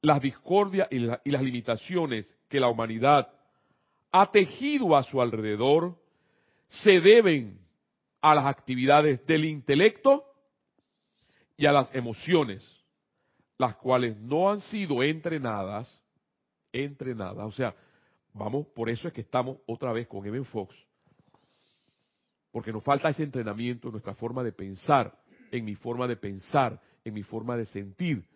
[0.00, 3.28] las discordias y, y las limitaciones que la humanidad
[4.12, 5.96] ha tejido a su alrededor
[6.68, 7.58] se deben
[8.20, 10.24] a las actividades del intelecto
[11.56, 12.62] y a las emociones
[13.58, 16.02] las cuales no han sido entrenadas,
[16.72, 17.74] entrenadas, o sea,
[18.32, 20.74] vamos, por eso es que estamos otra vez con Evan Fox,
[22.50, 25.16] porque nos falta ese entrenamiento en nuestra forma de pensar,
[25.52, 28.26] en mi forma de pensar, en mi forma de sentir.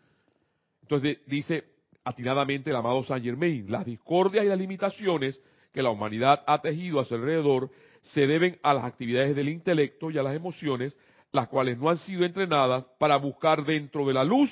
[0.82, 1.64] Entonces dice
[2.04, 5.42] atinadamente el amado Saint Germain, las discordias y las limitaciones
[5.76, 10.10] que la humanidad ha tejido a su alrededor se deben a las actividades del intelecto
[10.10, 10.96] y a las emociones,
[11.32, 14.50] las cuales no han sido entrenadas para buscar dentro de la luz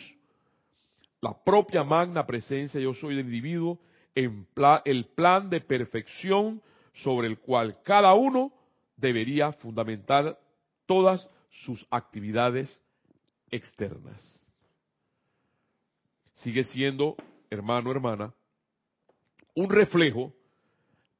[1.22, 3.80] la propia magna presencia yo soy del individuo,
[4.14, 4.46] en
[4.84, 6.60] el plan de perfección
[6.92, 8.52] sobre el cual cada uno
[8.94, 10.38] debería fundamentar
[10.84, 11.26] todas
[11.64, 12.82] sus actividades
[13.50, 14.46] externas.
[16.34, 17.16] Sigue siendo,
[17.48, 18.34] hermano, hermana,
[19.54, 20.34] un reflejo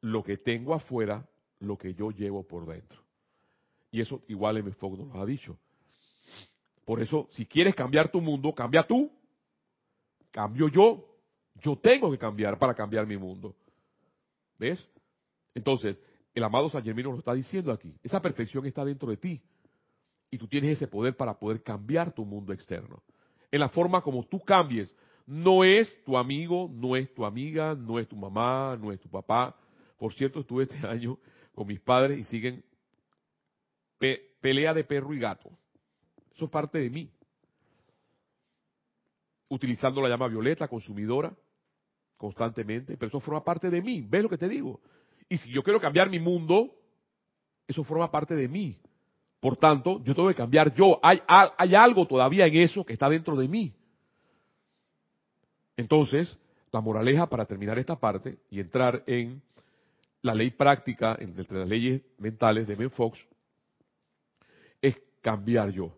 [0.05, 1.27] lo que tengo afuera,
[1.61, 3.01] lo que yo llevo por dentro.
[3.91, 4.71] Y eso igual M.
[4.73, 5.57] Fogg nos lo ha dicho.
[6.85, 9.11] Por eso, si quieres cambiar tu mundo, cambia tú.
[10.31, 11.03] Cambio yo.
[11.63, 13.57] Yo tengo que cambiar para cambiar mi mundo.
[14.59, 14.87] ¿Ves?
[15.55, 15.99] Entonces,
[16.35, 17.95] el amado San Germino lo está diciendo aquí.
[18.03, 19.41] Esa perfección está dentro de ti.
[20.31, 23.03] Y tú tienes ese poder para poder cambiar tu mundo externo.
[23.51, 24.95] En la forma como tú cambies.
[25.27, 29.09] No es tu amigo, no es tu amiga, no es tu mamá, no es tu
[29.09, 29.57] papá.
[29.97, 31.19] Por cierto, estuve este año
[31.55, 32.65] con mis padres y siguen
[34.41, 35.51] pelea de perro y gato.
[36.35, 37.11] Eso es parte de mí
[39.49, 41.33] utilizando la llama violeta consumidora
[42.17, 44.81] constantemente, pero eso forma parte de mí, ¿ves lo que te digo?
[45.29, 46.75] Y si yo quiero cambiar mi mundo,
[47.67, 48.79] eso forma parte de mí.
[49.41, 50.99] Por tanto, yo tengo que cambiar yo.
[51.03, 53.75] Hay, hay algo todavía en eso que está dentro de mí.
[55.77, 56.37] Entonces,
[56.73, 59.43] la moraleja para terminar esta parte y entrar en
[60.25, 63.25] la ley práctica entre las leyes mentales de Ben Fox
[64.83, 65.95] es cambiar yo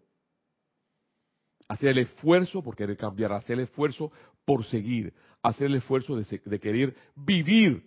[1.68, 4.10] hacer el esfuerzo por querer cambiar, hacer el esfuerzo
[4.44, 5.12] por seguir,
[5.42, 7.84] hacer el esfuerzo de, querer vivir.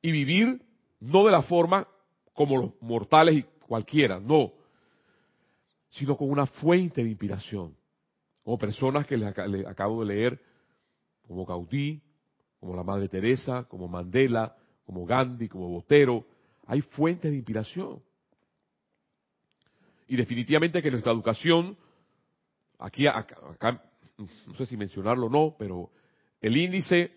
[0.00, 0.62] Y vivir
[1.00, 1.86] No de la forma
[2.32, 4.52] como los mortales y cualquiera, no,
[5.88, 7.76] sino con una fuente de inspiración.
[8.42, 10.40] Como personas que les, acabo de leer,
[11.26, 12.00] como Gaudí,
[12.58, 14.56] como la Madre Teresa, como Mandela,
[14.88, 16.24] como Gandhi, como Botero,
[16.66, 18.00] hay fuentes de inspiración.
[20.06, 21.76] Y definitivamente que nuestra educación,
[22.78, 25.90] aquí, no sé si mencionarlo o no, pero
[26.40, 27.12] el índice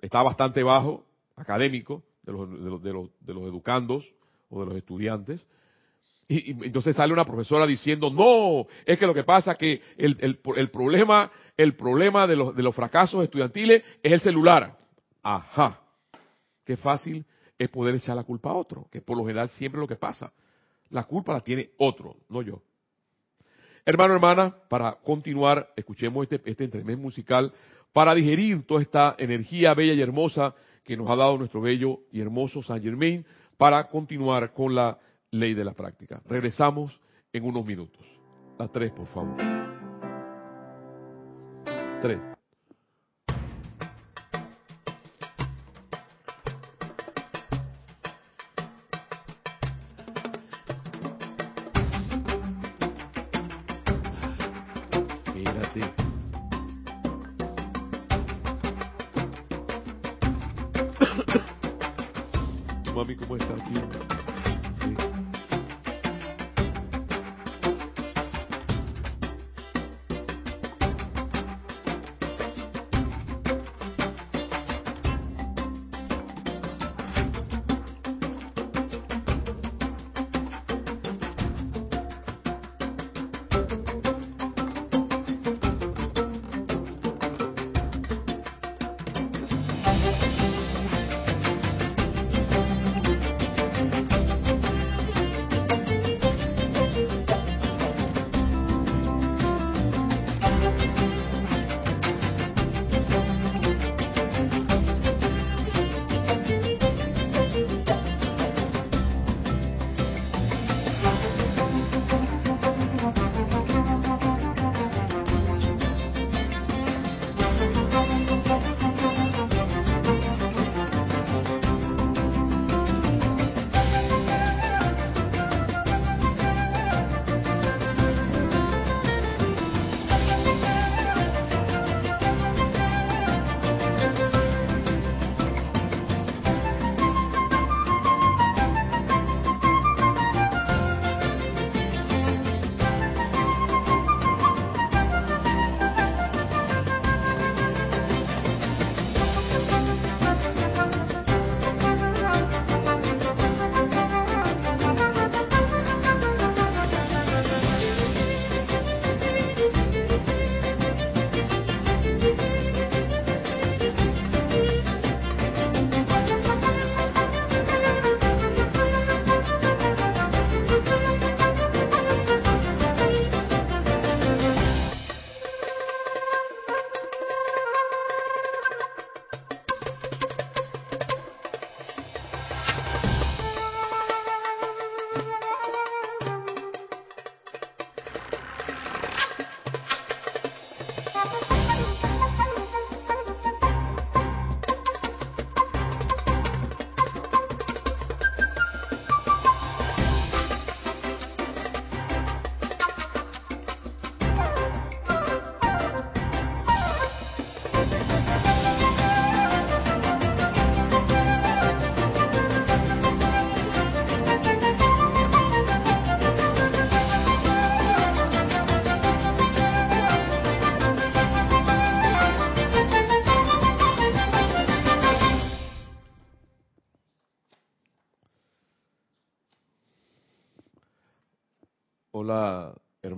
[0.00, 4.08] está bastante bajo, académico, de los, de los, de los, educandos
[4.48, 5.44] o de los estudiantes.
[6.28, 10.38] Y, entonces sale una profesora diciendo, no, es que lo que pasa que el, el,
[10.54, 14.78] el problema, el problema de los, de los fracasos estudiantiles es el celular.
[15.24, 15.80] Ajá.
[16.70, 17.26] Qué fácil
[17.58, 19.96] es poder echar la culpa a otro, que por lo general siempre es lo que
[19.96, 20.32] pasa.
[20.90, 22.62] La culpa la tiene otro, no yo.
[23.84, 27.52] Hermano, hermana, para continuar, escuchemos este, este entremés musical
[27.92, 30.54] para digerir toda esta energía bella y hermosa
[30.84, 34.96] que nos ha dado nuestro bello y hermoso Saint Germain para continuar con la
[35.32, 36.22] ley de la práctica.
[36.28, 37.00] Regresamos
[37.32, 38.06] en unos minutos.
[38.60, 39.36] Las tres, por favor.
[42.00, 42.39] Tres.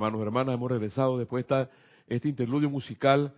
[0.02, 1.68] Hermanos, hermanas, hemos regresado después de
[2.08, 3.32] este interludio musical,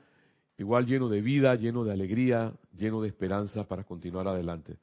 [0.56, 4.78] igual lleno de vida, lleno de alegría, lleno de esperanza para continuar adelante,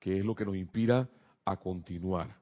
[0.00, 1.08] que es lo que nos inspira
[1.44, 2.36] a continuar.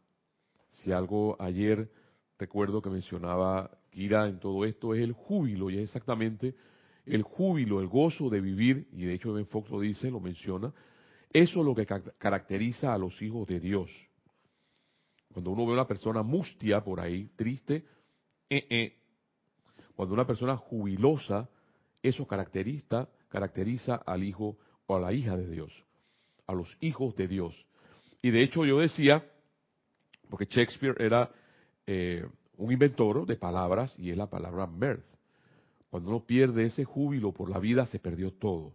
[0.71, 1.91] Si algo ayer
[2.39, 6.55] recuerdo que mencionaba Kira en todo esto es el júbilo, y es exactamente
[7.05, 10.73] el júbilo, el gozo de vivir, y de hecho Ben Fox lo dice, lo menciona,
[11.31, 13.91] eso es lo que caracteriza a los hijos de Dios.
[15.35, 17.85] Cuando uno ve a una persona mustia por ahí, triste,
[18.51, 18.97] eh, eh.
[19.95, 21.49] Cuando una persona jubilosa,
[22.03, 25.73] eso caracteriza, caracteriza al hijo o a la hija de Dios,
[26.47, 27.55] a los hijos de Dios.
[28.23, 29.25] Y de hecho yo decía,
[30.29, 31.31] porque Shakespeare era
[31.87, 32.27] eh,
[32.57, 35.05] un inventor de palabras y es la palabra mirth.
[35.91, 38.75] Cuando uno pierde ese júbilo por la vida, se perdió todo.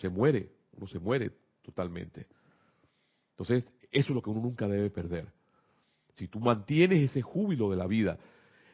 [0.00, 1.32] Se muere, uno se muere
[1.62, 2.26] totalmente.
[3.30, 5.26] Entonces, eso es lo que uno nunca debe perder.
[6.14, 8.18] Si tú mantienes ese júbilo de la vida,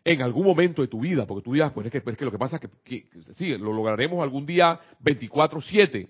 [0.04, 2.30] en algún momento de tu vida, porque tú digas, pues es que, pues que lo
[2.30, 6.08] que pasa es que, sí, lo lograremos algún día 24/7,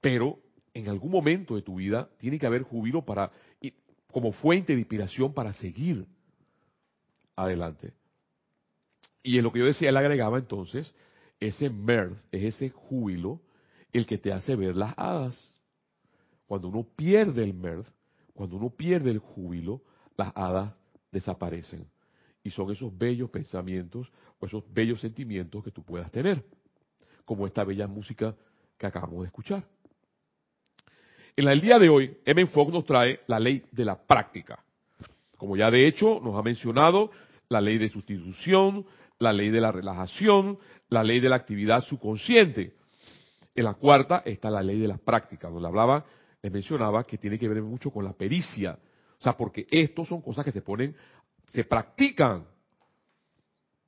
[0.00, 0.38] pero
[0.74, 3.30] en algún momento de tu vida tiene que haber júbilo para,
[4.12, 6.06] como fuente de inspiración para seguir
[7.34, 7.94] adelante.
[9.22, 10.94] Y en lo que yo decía, él agregaba entonces,
[11.40, 13.40] ese mirth, es ese júbilo,
[13.92, 15.54] el que te hace ver las hadas.
[16.46, 17.88] Cuando uno pierde el mirth,
[18.34, 19.82] cuando uno pierde el júbilo,
[20.16, 20.74] las hadas
[21.10, 21.86] desaparecen.
[22.42, 26.44] Y son esos bellos pensamientos o esos bellos sentimientos que tú puedas tener,
[27.24, 28.34] como esta bella música
[28.78, 29.64] que acabamos de escuchar.
[31.36, 32.46] En el día de hoy, M.
[32.46, 34.62] Fox nos trae la ley de la práctica.
[35.36, 37.10] Como ya de hecho nos ha mencionado,
[37.48, 38.86] la ley de sustitución,
[39.18, 42.74] la ley de la relajación, la ley de la actividad subconsciente.
[43.54, 46.04] En la cuarta está la ley de la práctica, donde hablaba,
[46.42, 48.78] les mencionaba que tiene que ver mucho con la pericia.
[49.18, 50.96] O sea, porque estos son cosas que se ponen,
[51.50, 52.46] se practican.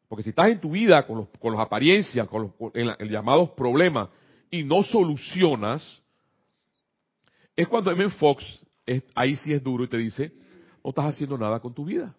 [0.09, 4.09] Porque si estás en tu vida con, los, con las apariencias, con los llamados problemas,
[4.51, 6.03] y no solucionas,
[7.57, 8.09] es cuando M.
[8.11, 8.45] Fox,
[9.15, 10.33] ahí sí es duro y te dice,
[10.85, 12.15] no estás haciendo nada con tu vida.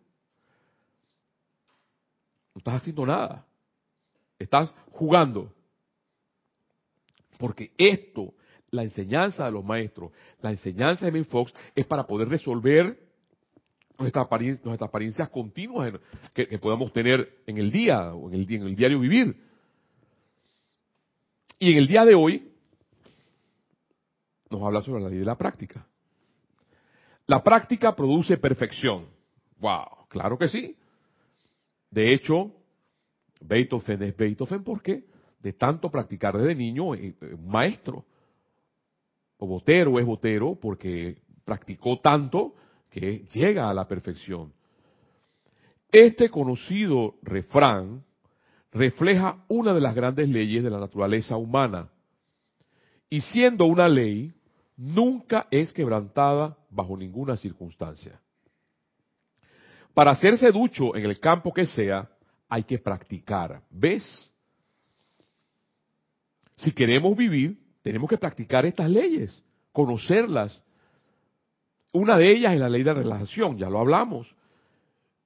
[2.56, 3.46] No estás haciendo nada.
[4.40, 5.54] Estás jugando.
[7.38, 8.34] Porque esto,
[8.72, 11.24] la enseñanza de los maestros, la enseñanza de M.
[11.26, 13.03] Fox, es para poder resolver
[13.98, 15.94] nuestras apariencias, nuestras apariencias continuas
[16.34, 19.36] que, podamos tener en el día o en el, en el diario vivir.
[21.60, 22.52] Y en el día de hoy,
[24.50, 25.86] nos habla sobre la ley de la práctica.
[27.26, 29.08] La práctica produce perfección.
[29.60, 30.76] Wow, claro que sí.
[31.90, 32.52] De hecho,
[33.40, 35.06] Beethoven es Beethoven porque
[35.40, 38.06] de tanto practicar desde niño es maestro.
[39.38, 42.56] O Botero es Botero porque practicó tanto
[42.94, 44.54] que llega a la perfección.
[45.92, 48.04] Este conocido refrán
[48.72, 51.90] refleja una de las grandes leyes de la naturaleza humana.
[53.10, 54.32] Y siendo una ley,
[54.78, 58.20] nunca es quebrantada bajo ninguna circunstancia.
[59.96, 62.10] Para hacerse ducho en el campo que sea,
[62.48, 63.64] hay que practicar.
[63.72, 64.04] ¿Ves?
[66.58, 70.63] Si queremos vivir, tenemos que practicar estas leyes, conocerlas.
[71.94, 74.36] Una de ellas es la ley de relajación, ya lo hablamos.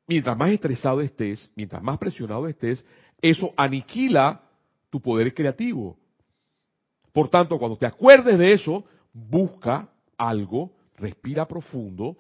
[0.06, 2.86] Mientras más estresado estés, mientras más presionado estés,
[3.22, 4.42] eso aniquila
[4.90, 5.98] tu poder creativo.
[7.14, 12.18] Por tanto, cuando te acuerdes de eso, busca algo, respira profundo.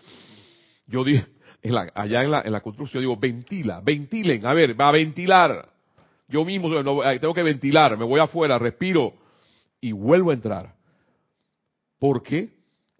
[0.87, 1.25] Yo dije,
[1.93, 5.69] allá en la, construcción digo, ventila, ventilen, a ver, va a ventilar.
[6.29, 6.69] Yo mismo
[7.19, 9.13] tengo que ventilar, me voy afuera, respiro
[9.81, 10.73] y vuelvo a entrar.
[11.99, 12.56] Porque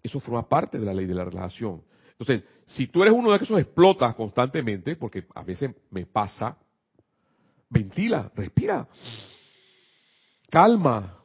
[0.07, 1.81] eso forma parte de la ley de la relajación.
[2.11, 6.57] Entonces, si tú eres uno de esos explotas constantemente, porque a veces me pasa,
[7.69, 8.87] ventila, respira,
[10.49, 11.17] calma,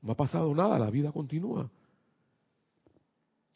[0.00, 1.70] no ha pasado nada, la vida continúa.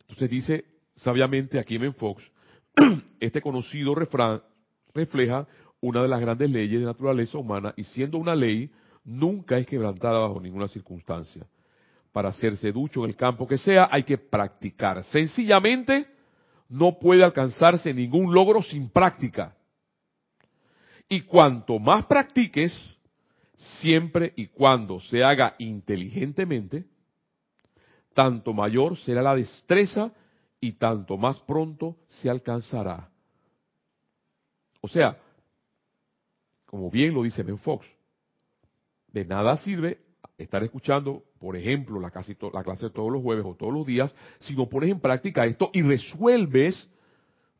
[0.00, 0.64] Entonces dice
[0.96, 2.30] sabiamente aquí en Fox,
[3.20, 4.42] este conocido refrán
[4.94, 5.46] refleja
[5.80, 8.70] una de las grandes leyes de naturaleza humana y siendo una ley,
[9.04, 11.46] nunca es quebrantada bajo ninguna circunstancia.
[12.12, 15.02] Para hacerse ducho en el campo que sea, hay que practicar.
[15.04, 16.06] Sencillamente,
[16.68, 19.56] no puede alcanzarse ningún logro sin práctica.
[21.08, 22.72] Y cuanto más practiques,
[23.56, 26.84] siempre y cuando se haga inteligentemente,
[28.14, 30.12] tanto mayor será la destreza
[30.60, 33.10] y tanto más pronto se alcanzará.
[34.80, 35.18] O sea,
[36.66, 37.86] como bien lo dice Ben Fox,
[39.08, 40.01] de nada sirve
[40.38, 43.86] estar escuchando, por ejemplo, la, casi la clase de todos los jueves o todos los
[43.86, 46.88] días, si no pones en práctica esto y resuelves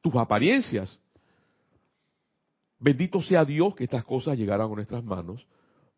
[0.01, 0.99] tus apariencias.
[2.79, 5.47] Bendito sea Dios que estas cosas llegaran a nuestras manos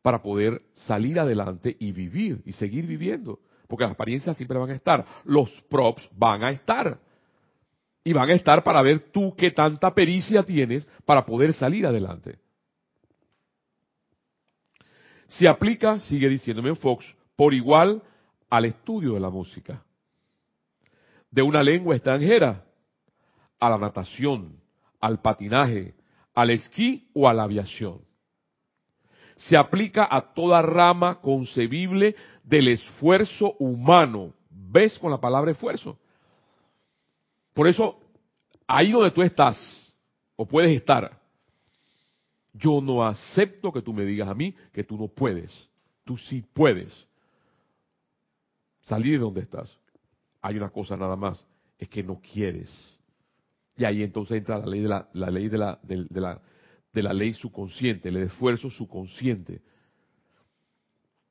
[0.02, 3.40] para poder salir adelante y vivir y seguir viviendo.
[3.66, 5.06] Porque las apariencias siempre van a estar.
[5.24, 7.00] Los props van a estar.
[8.04, 12.38] Y van a estar para ver tú qué tanta pericia tienes para poder salir adelante.
[15.26, 17.04] Se aplica, sigue diciéndome Fox,
[17.36, 18.02] por igual
[18.50, 19.82] al estudio de la música,
[21.30, 22.64] de una lengua extranjera,
[23.58, 24.60] a la natación,
[25.00, 25.94] al patinaje,
[26.34, 28.00] al esquí o a la aviación
[29.36, 34.32] se aplica a toda rama concebible del esfuerzo humano.
[34.50, 35.98] ves con la palabra esfuerzo.
[37.52, 38.00] Por eso,
[38.66, 39.56] ahí donde tú estás,
[40.36, 41.20] o puedes estar,
[42.54, 45.68] yo no acepto que tú me digas a mí que tú no puedes.
[46.04, 47.06] Tú sí puedes
[48.82, 49.76] salir de donde estás.
[50.40, 51.44] Hay una cosa nada más,
[51.78, 52.70] es que no quieres.
[53.76, 56.40] Y ahí entonces entra la ley de la, ley de la, de, la,
[56.92, 59.62] de la ley subconsciente, el esfuerzo subconsciente.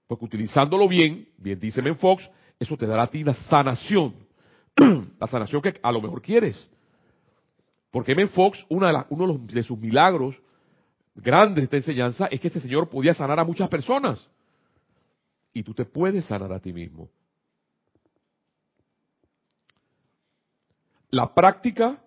[0.08, 4.16] Porque utilizándolo bien, bien dice Fox, eso te dará a ti la sanación.
[5.20, 6.70] la sanación que a lo mejor quieres.
[7.92, 10.36] Porque Men Fox, una de uno de, sus milagros
[11.16, 14.26] grandes de esta enseñanza es que ese señor podía sanar a muchas personas.
[15.54, 17.10] Y tú te puedes sanar a ti mismo.
[21.10, 22.02] La práctica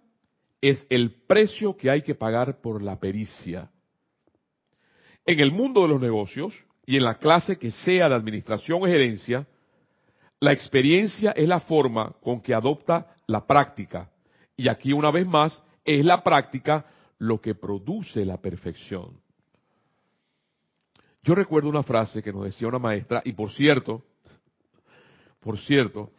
[0.61, 3.71] es el precio que hay que pagar por la pericia.
[5.25, 6.55] En el mundo de los negocios
[6.85, 9.47] y en la clase que sea de administración o gerencia,
[10.41, 14.11] la experiencia es la forma con que adopta la práctica.
[14.57, 16.85] Y aquí una vez más, es la práctica
[17.19, 19.21] lo que produce la perfección.
[21.23, 24.05] Yo recuerdo una frase que nos decía una maestra, y por cierto,
[25.41, 26.13] por cierto,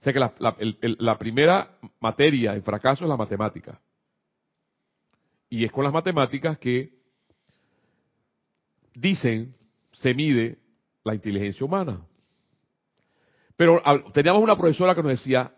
[0.00, 3.80] sé que la, primera materia en fracaso es la matemática.
[5.50, 6.92] Y es con las matemáticas que
[8.94, 9.56] dicen,
[9.92, 10.58] se mide
[11.04, 12.06] la inteligencia humana.
[13.56, 15.52] Pero teníamos una profesora que nos decía,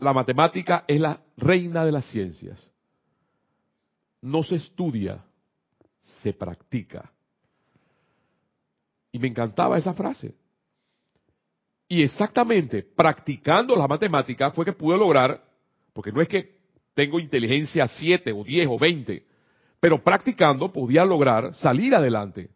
[0.00, 2.60] la matemática es la reina de las ciencias.
[4.26, 5.24] No se estudia,
[6.00, 7.12] se practica.
[9.12, 10.34] Y me encantaba esa frase.
[11.86, 15.44] Y exactamente, practicando la matemática fue que pude lograr,
[15.92, 16.56] porque no es que
[16.92, 19.24] tengo inteligencia 7 o 10 o 20,
[19.78, 22.50] pero practicando podía lograr salir adelante.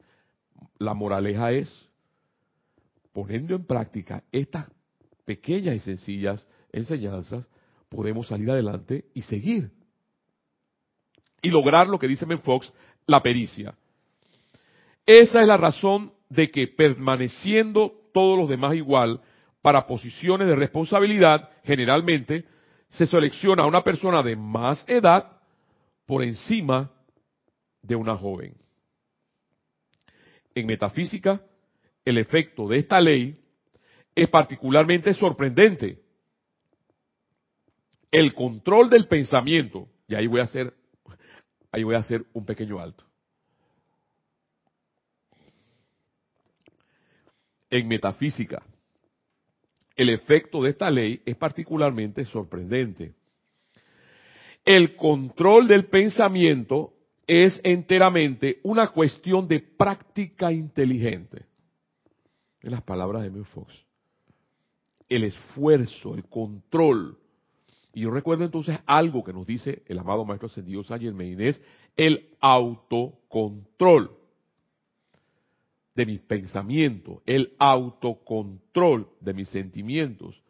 [0.79, 1.89] La moraleja es,
[3.13, 4.67] poniendo en práctica estas
[5.25, 7.49] pequeñas y sencillas enseñanzas,
[7.89, 9.80] podemos salir adelante y seguir.
[11.43, 12.73] Y lograr lo que dice Fox,
[13.07, 13.75] la pericia.
[15.07, 19.21] Esa es la razón de que permaneciendo todos los demás igual,
[19.63, 22.45] para posiciones de responsabilidad, generalmente
[22.89, 25.39] se selecciona a una persona de más edad
[26.07, 26.91] por encima
[27.83, 28.55] de una joven.
[30.55, 31.43] En metafísica,
[32.05, 33.37] el efecto de esta ley
[34.15, 36.01] es particularmente sorprendente.
[38.11, 40.75] El control del pensamiento, y ahí voy a hacer,
[41.73, 43.05] ahí voy a hacer un pequeño alto.
[47.69, 48.63] En metafísica,
[49.95, 53.15] el efecto de esta ley es particularmente sorprendente.
[54.65, 56.93] El control del pensamiento
[57.27, 61.47] es enteramente una cuestión de práctica inteligente.
[62.61, 63.85] En las palabras de Mil Fox
[65.11, 67.19] el esfuerzo, el control.
[67.93, 71.63] Y yo recuerdo entonces algo que nos dice el amado Maestro Ascendido San Germain, es
[71.97, 74.11] el autocontrol
[75.95, 80.41] de mis pensamientos, el autocontrol de mis sentimientos.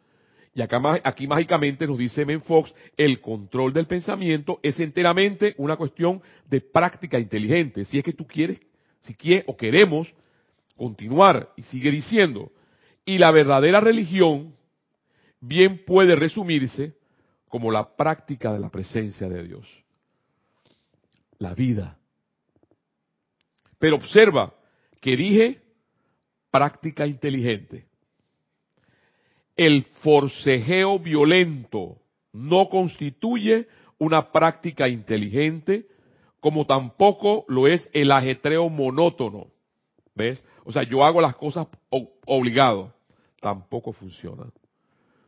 [0.53, 5.77] Y acá, aquí mágicamente nos dice Men Fox, el control del pensamiento es enteramente una
[5.77, 7.85] cuestión de práctica inteligente.
[7.85, 8.59] Si es que tú quieres,
[8.99, 10.13] si quieres o queremos
[10.75, 12.51] continuar, y sigue diciendo,
[13.05, 14.53] y la verdadera religión
[15.39, 16.93] bien puede resumirse
[17.51, 19.67] como la práctica de la presencia de Dios.
[21.37, 21.97] La vida.
[23.77, 24.53] Pero observa
[25.01, 25.61] que dije
[26.49, 27.87] práctica inteligente.
[29.57, 31.97] El forcejeo violento
[32.31, 35.87] no constituye una práctica inteligente,
[36.39, 39.47] como tampoco lo es el ajetreo monótono.
[40.15, 40.41] ¿Ves?
[40.63, 41.67] O sea, yo hago las cosas
[42.25, 42.93] obligado.
[43.41, 44.45] Tampoco funciona.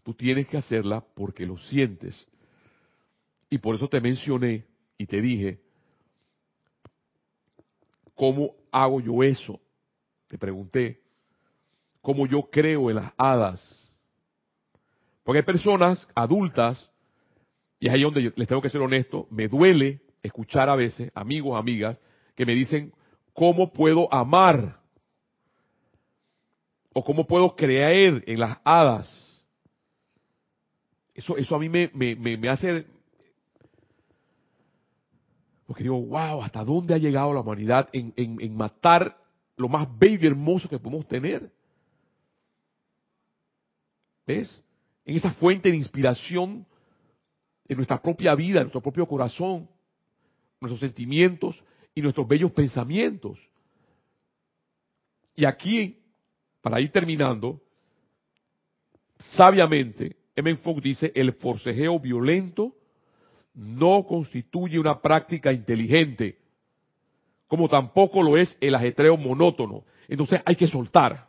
[0.04, 2.28] Tú tienes que hacerla porque lo sientes.
[3.50, 4.66] Y por eso te mencioné
[4.98, 5.60] y te dije,
[8.16, 9.60] ¿cómo hago yo eso?
[10.28, 11.02] Te pregunté,
[12.02, 13.92] ¿cómo yo creo en las hadas?
[15.24, 16.90] Porque hay personas adultas,
[17.80, 21.12] y es ahí donde yo les tengo que ser honesto, me duele escuchar a veces
[21.16, 22.00] amigos, amigas,
[22.36, 22.94] que me dicen,
[23.34, 24.80] ¿cómo puedo amar?
[26.94, 29.23] ¿O cómo puedo creer en las hadas?
[31.14, 32.86] Eso, eso a mí me, me, hace...
[35.66, 39.18] Porque digo, wow, ¿hasta dónde ha llegado la humanidad en, en matar
[39.56, 41.52] lo más bello y hermoso que podemos tener?
[44.26, 44.62] ¿Ves?
[45.06, 46.66] En esa fuente de inspiración
[47.68, 49.70] en nuestra propia vida, en nuestro propio corazón,
[50.60, 51.62] nuestros sentimientos
[51.96, 53.38] y nuestros bellos pensamientos.
[55.36, 56.00] Y aquí
[56.62, 57.62] para ir terminando,
[59.18, 60.56] sabiamente, M.
[60.58, 62.74] Fox dice, el forcejeo violento
[63.54, 66.40] no constituye una práctica inteligente,
[67.48, 69.84] como tampoco lo es el ajetreo monótono.
[70.08, 71.28] Entonces hay que soltar.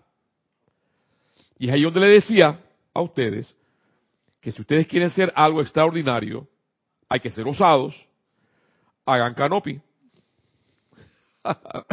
[1.58, 2.60] Y es ahí donde le decía
[2.92, 3.54] a ustedes
[4.40, 6.48] que si ustedes quieren ser algo extraordinario,
[7.08, 7.94] hay que ser osados,
[9.04, 9.80] hagan canopy.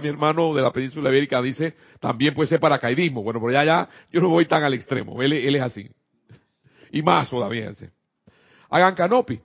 [0.00, 3.22] Mi hermano de la península ibérica dice, también puede ser paracaidismo.
[3.22, 5.90] Bueno, pero ya, ya, yo no voy tan al extremo, él, es así.
[6.92, 7.72] Y más todavía.
[8.68, 9.40] Hagan canopy,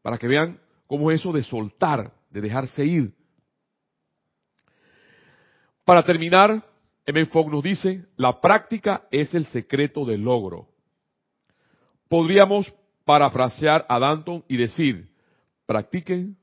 [0.00, 3.12] para que vean cómo es eso de soltar, de dejarse ir.
[5.84, 6.62] Para terminar,
[7.04, 7.26] M.
[7.26, 10.68] Fogg nos dice, la práctica es el secreto del logro.
[12.08, 12.72] Podríamos
[13.04, 15.08] parafrasear a Danton y decir,
[15.66, 16.36] practiquen,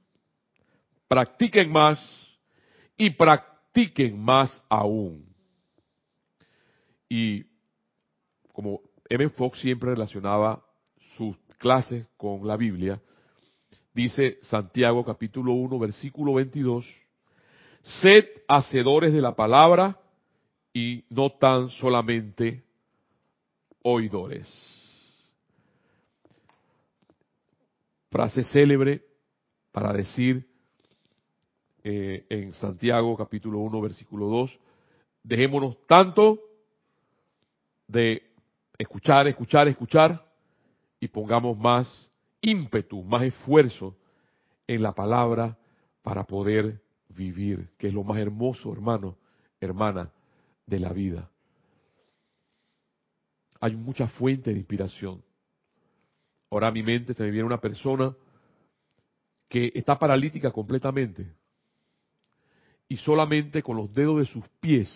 [1.08, 2.29] practiquen más
[3.00, 5.26] y practiquen más aún.
[7.08, 7.46] Y
[8.52, 9.30] como M.
[9.30, 10.62] Fox siempre relacionaba
[11.16, 13.02] sus clases con la Biblia,
[13.94, 16.86] dice Santiago capítulo 1 versículo 22,
[17.82, 19.98] sed hacedores de la palabra
[20.74, 22.64] y no tan solamente
[23.82, 24.48] oidores.
[28.12, 29.02] Frase célebre
[29.72, 30.49] para decir
[31.84, 34.60] eh, en Santiago capítulo 1 versículo 2,
[35.24, 36.40] dejémonos tanto
[37.88, 38.24] de
[38.78, 40.26] escuchar, escuchar, escuchar
[41.00, 42.10] y pongamos más
[42.42, 43.96] ímpetu, más esfuerzo
[44.68, 45.58] en la palabra
[46.02, 49.18] para poder vivir, que es lo más hermoso, hermano,
[49.60, 50.12] hermana,
[50.66, 51.30] de la vida.
[53.60, 55.24] Hay mucha fuente de inspiración.
[56.52, 58.16] Ahora a mi mente se me viene una persona
[59.48, 61.39] que está paralítica completamente
[62.90, 64.92] y solamente con los dedos de sus pies.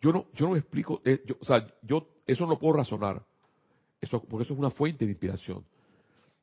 [0.00, 3.22] Yo no, yo no me explico, eh, o sea, yo eso no puedo razonar,
[4.00, 5.64] eso, porque eso es una fuente de inspiración.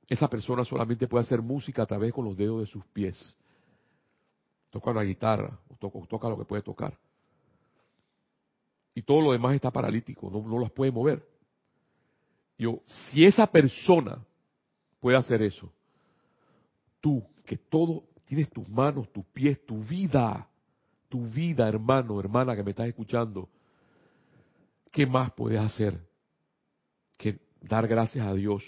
[0.07, 3.35] Esa persona solamente puede hacer música a través con los dedos de sus pies.
[4.69, 6.97] Toca una guitarra, o toca lo que puede tocar
[8.95, 11.27] y todo lo demás está paralítico, no, no las puede mover.
[12.57, 14.25] Yo, si esa persona
[15.01, 15.69] puede hacer eso,
[17.01, 20.47] tú, que todo, tienes tus manos, tus pies, tu vida,
[21.09, 23.47] tu vida, hermano, hermana que me estás escuchando,
[24.91, 25.99] ¿qué más puedes hacer
[27.17, 28.63] que dar gracias a Dios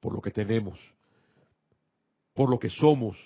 [0.00, 0.78] por lo que tenemos,
[2.34, 3.16] por lo que somos,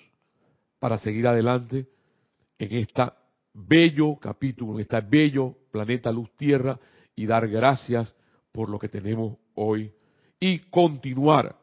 [0.79, 1.89] para seguir adelante
[2.59, 3.17] en esta
[3.53, 6.79] bello capítulo, en este bello planeta Luz Tierra
[7.17, 8.15] y dar gracias
[8.53, 9.93] por lo que tenemos hoy
[10.39, 11.57] y continuar,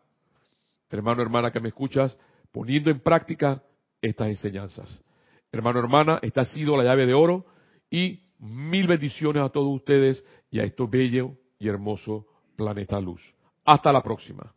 [0.89, 2.17] hermano, hermana que me escuchas,
[2.51, 3.63] poniendo en práctica
[4.05, 5.01] estas enseñanzas.
[5.51, 7.45] Hermano, hermana, esta ha sido la llave de oro
[7.89, 12.25] y mil bendiciones a todos ustedes y a este bello y hermoso
[12.55, 13.21] planeta Luz.
[13.63, 14.53] Hasta la próxima.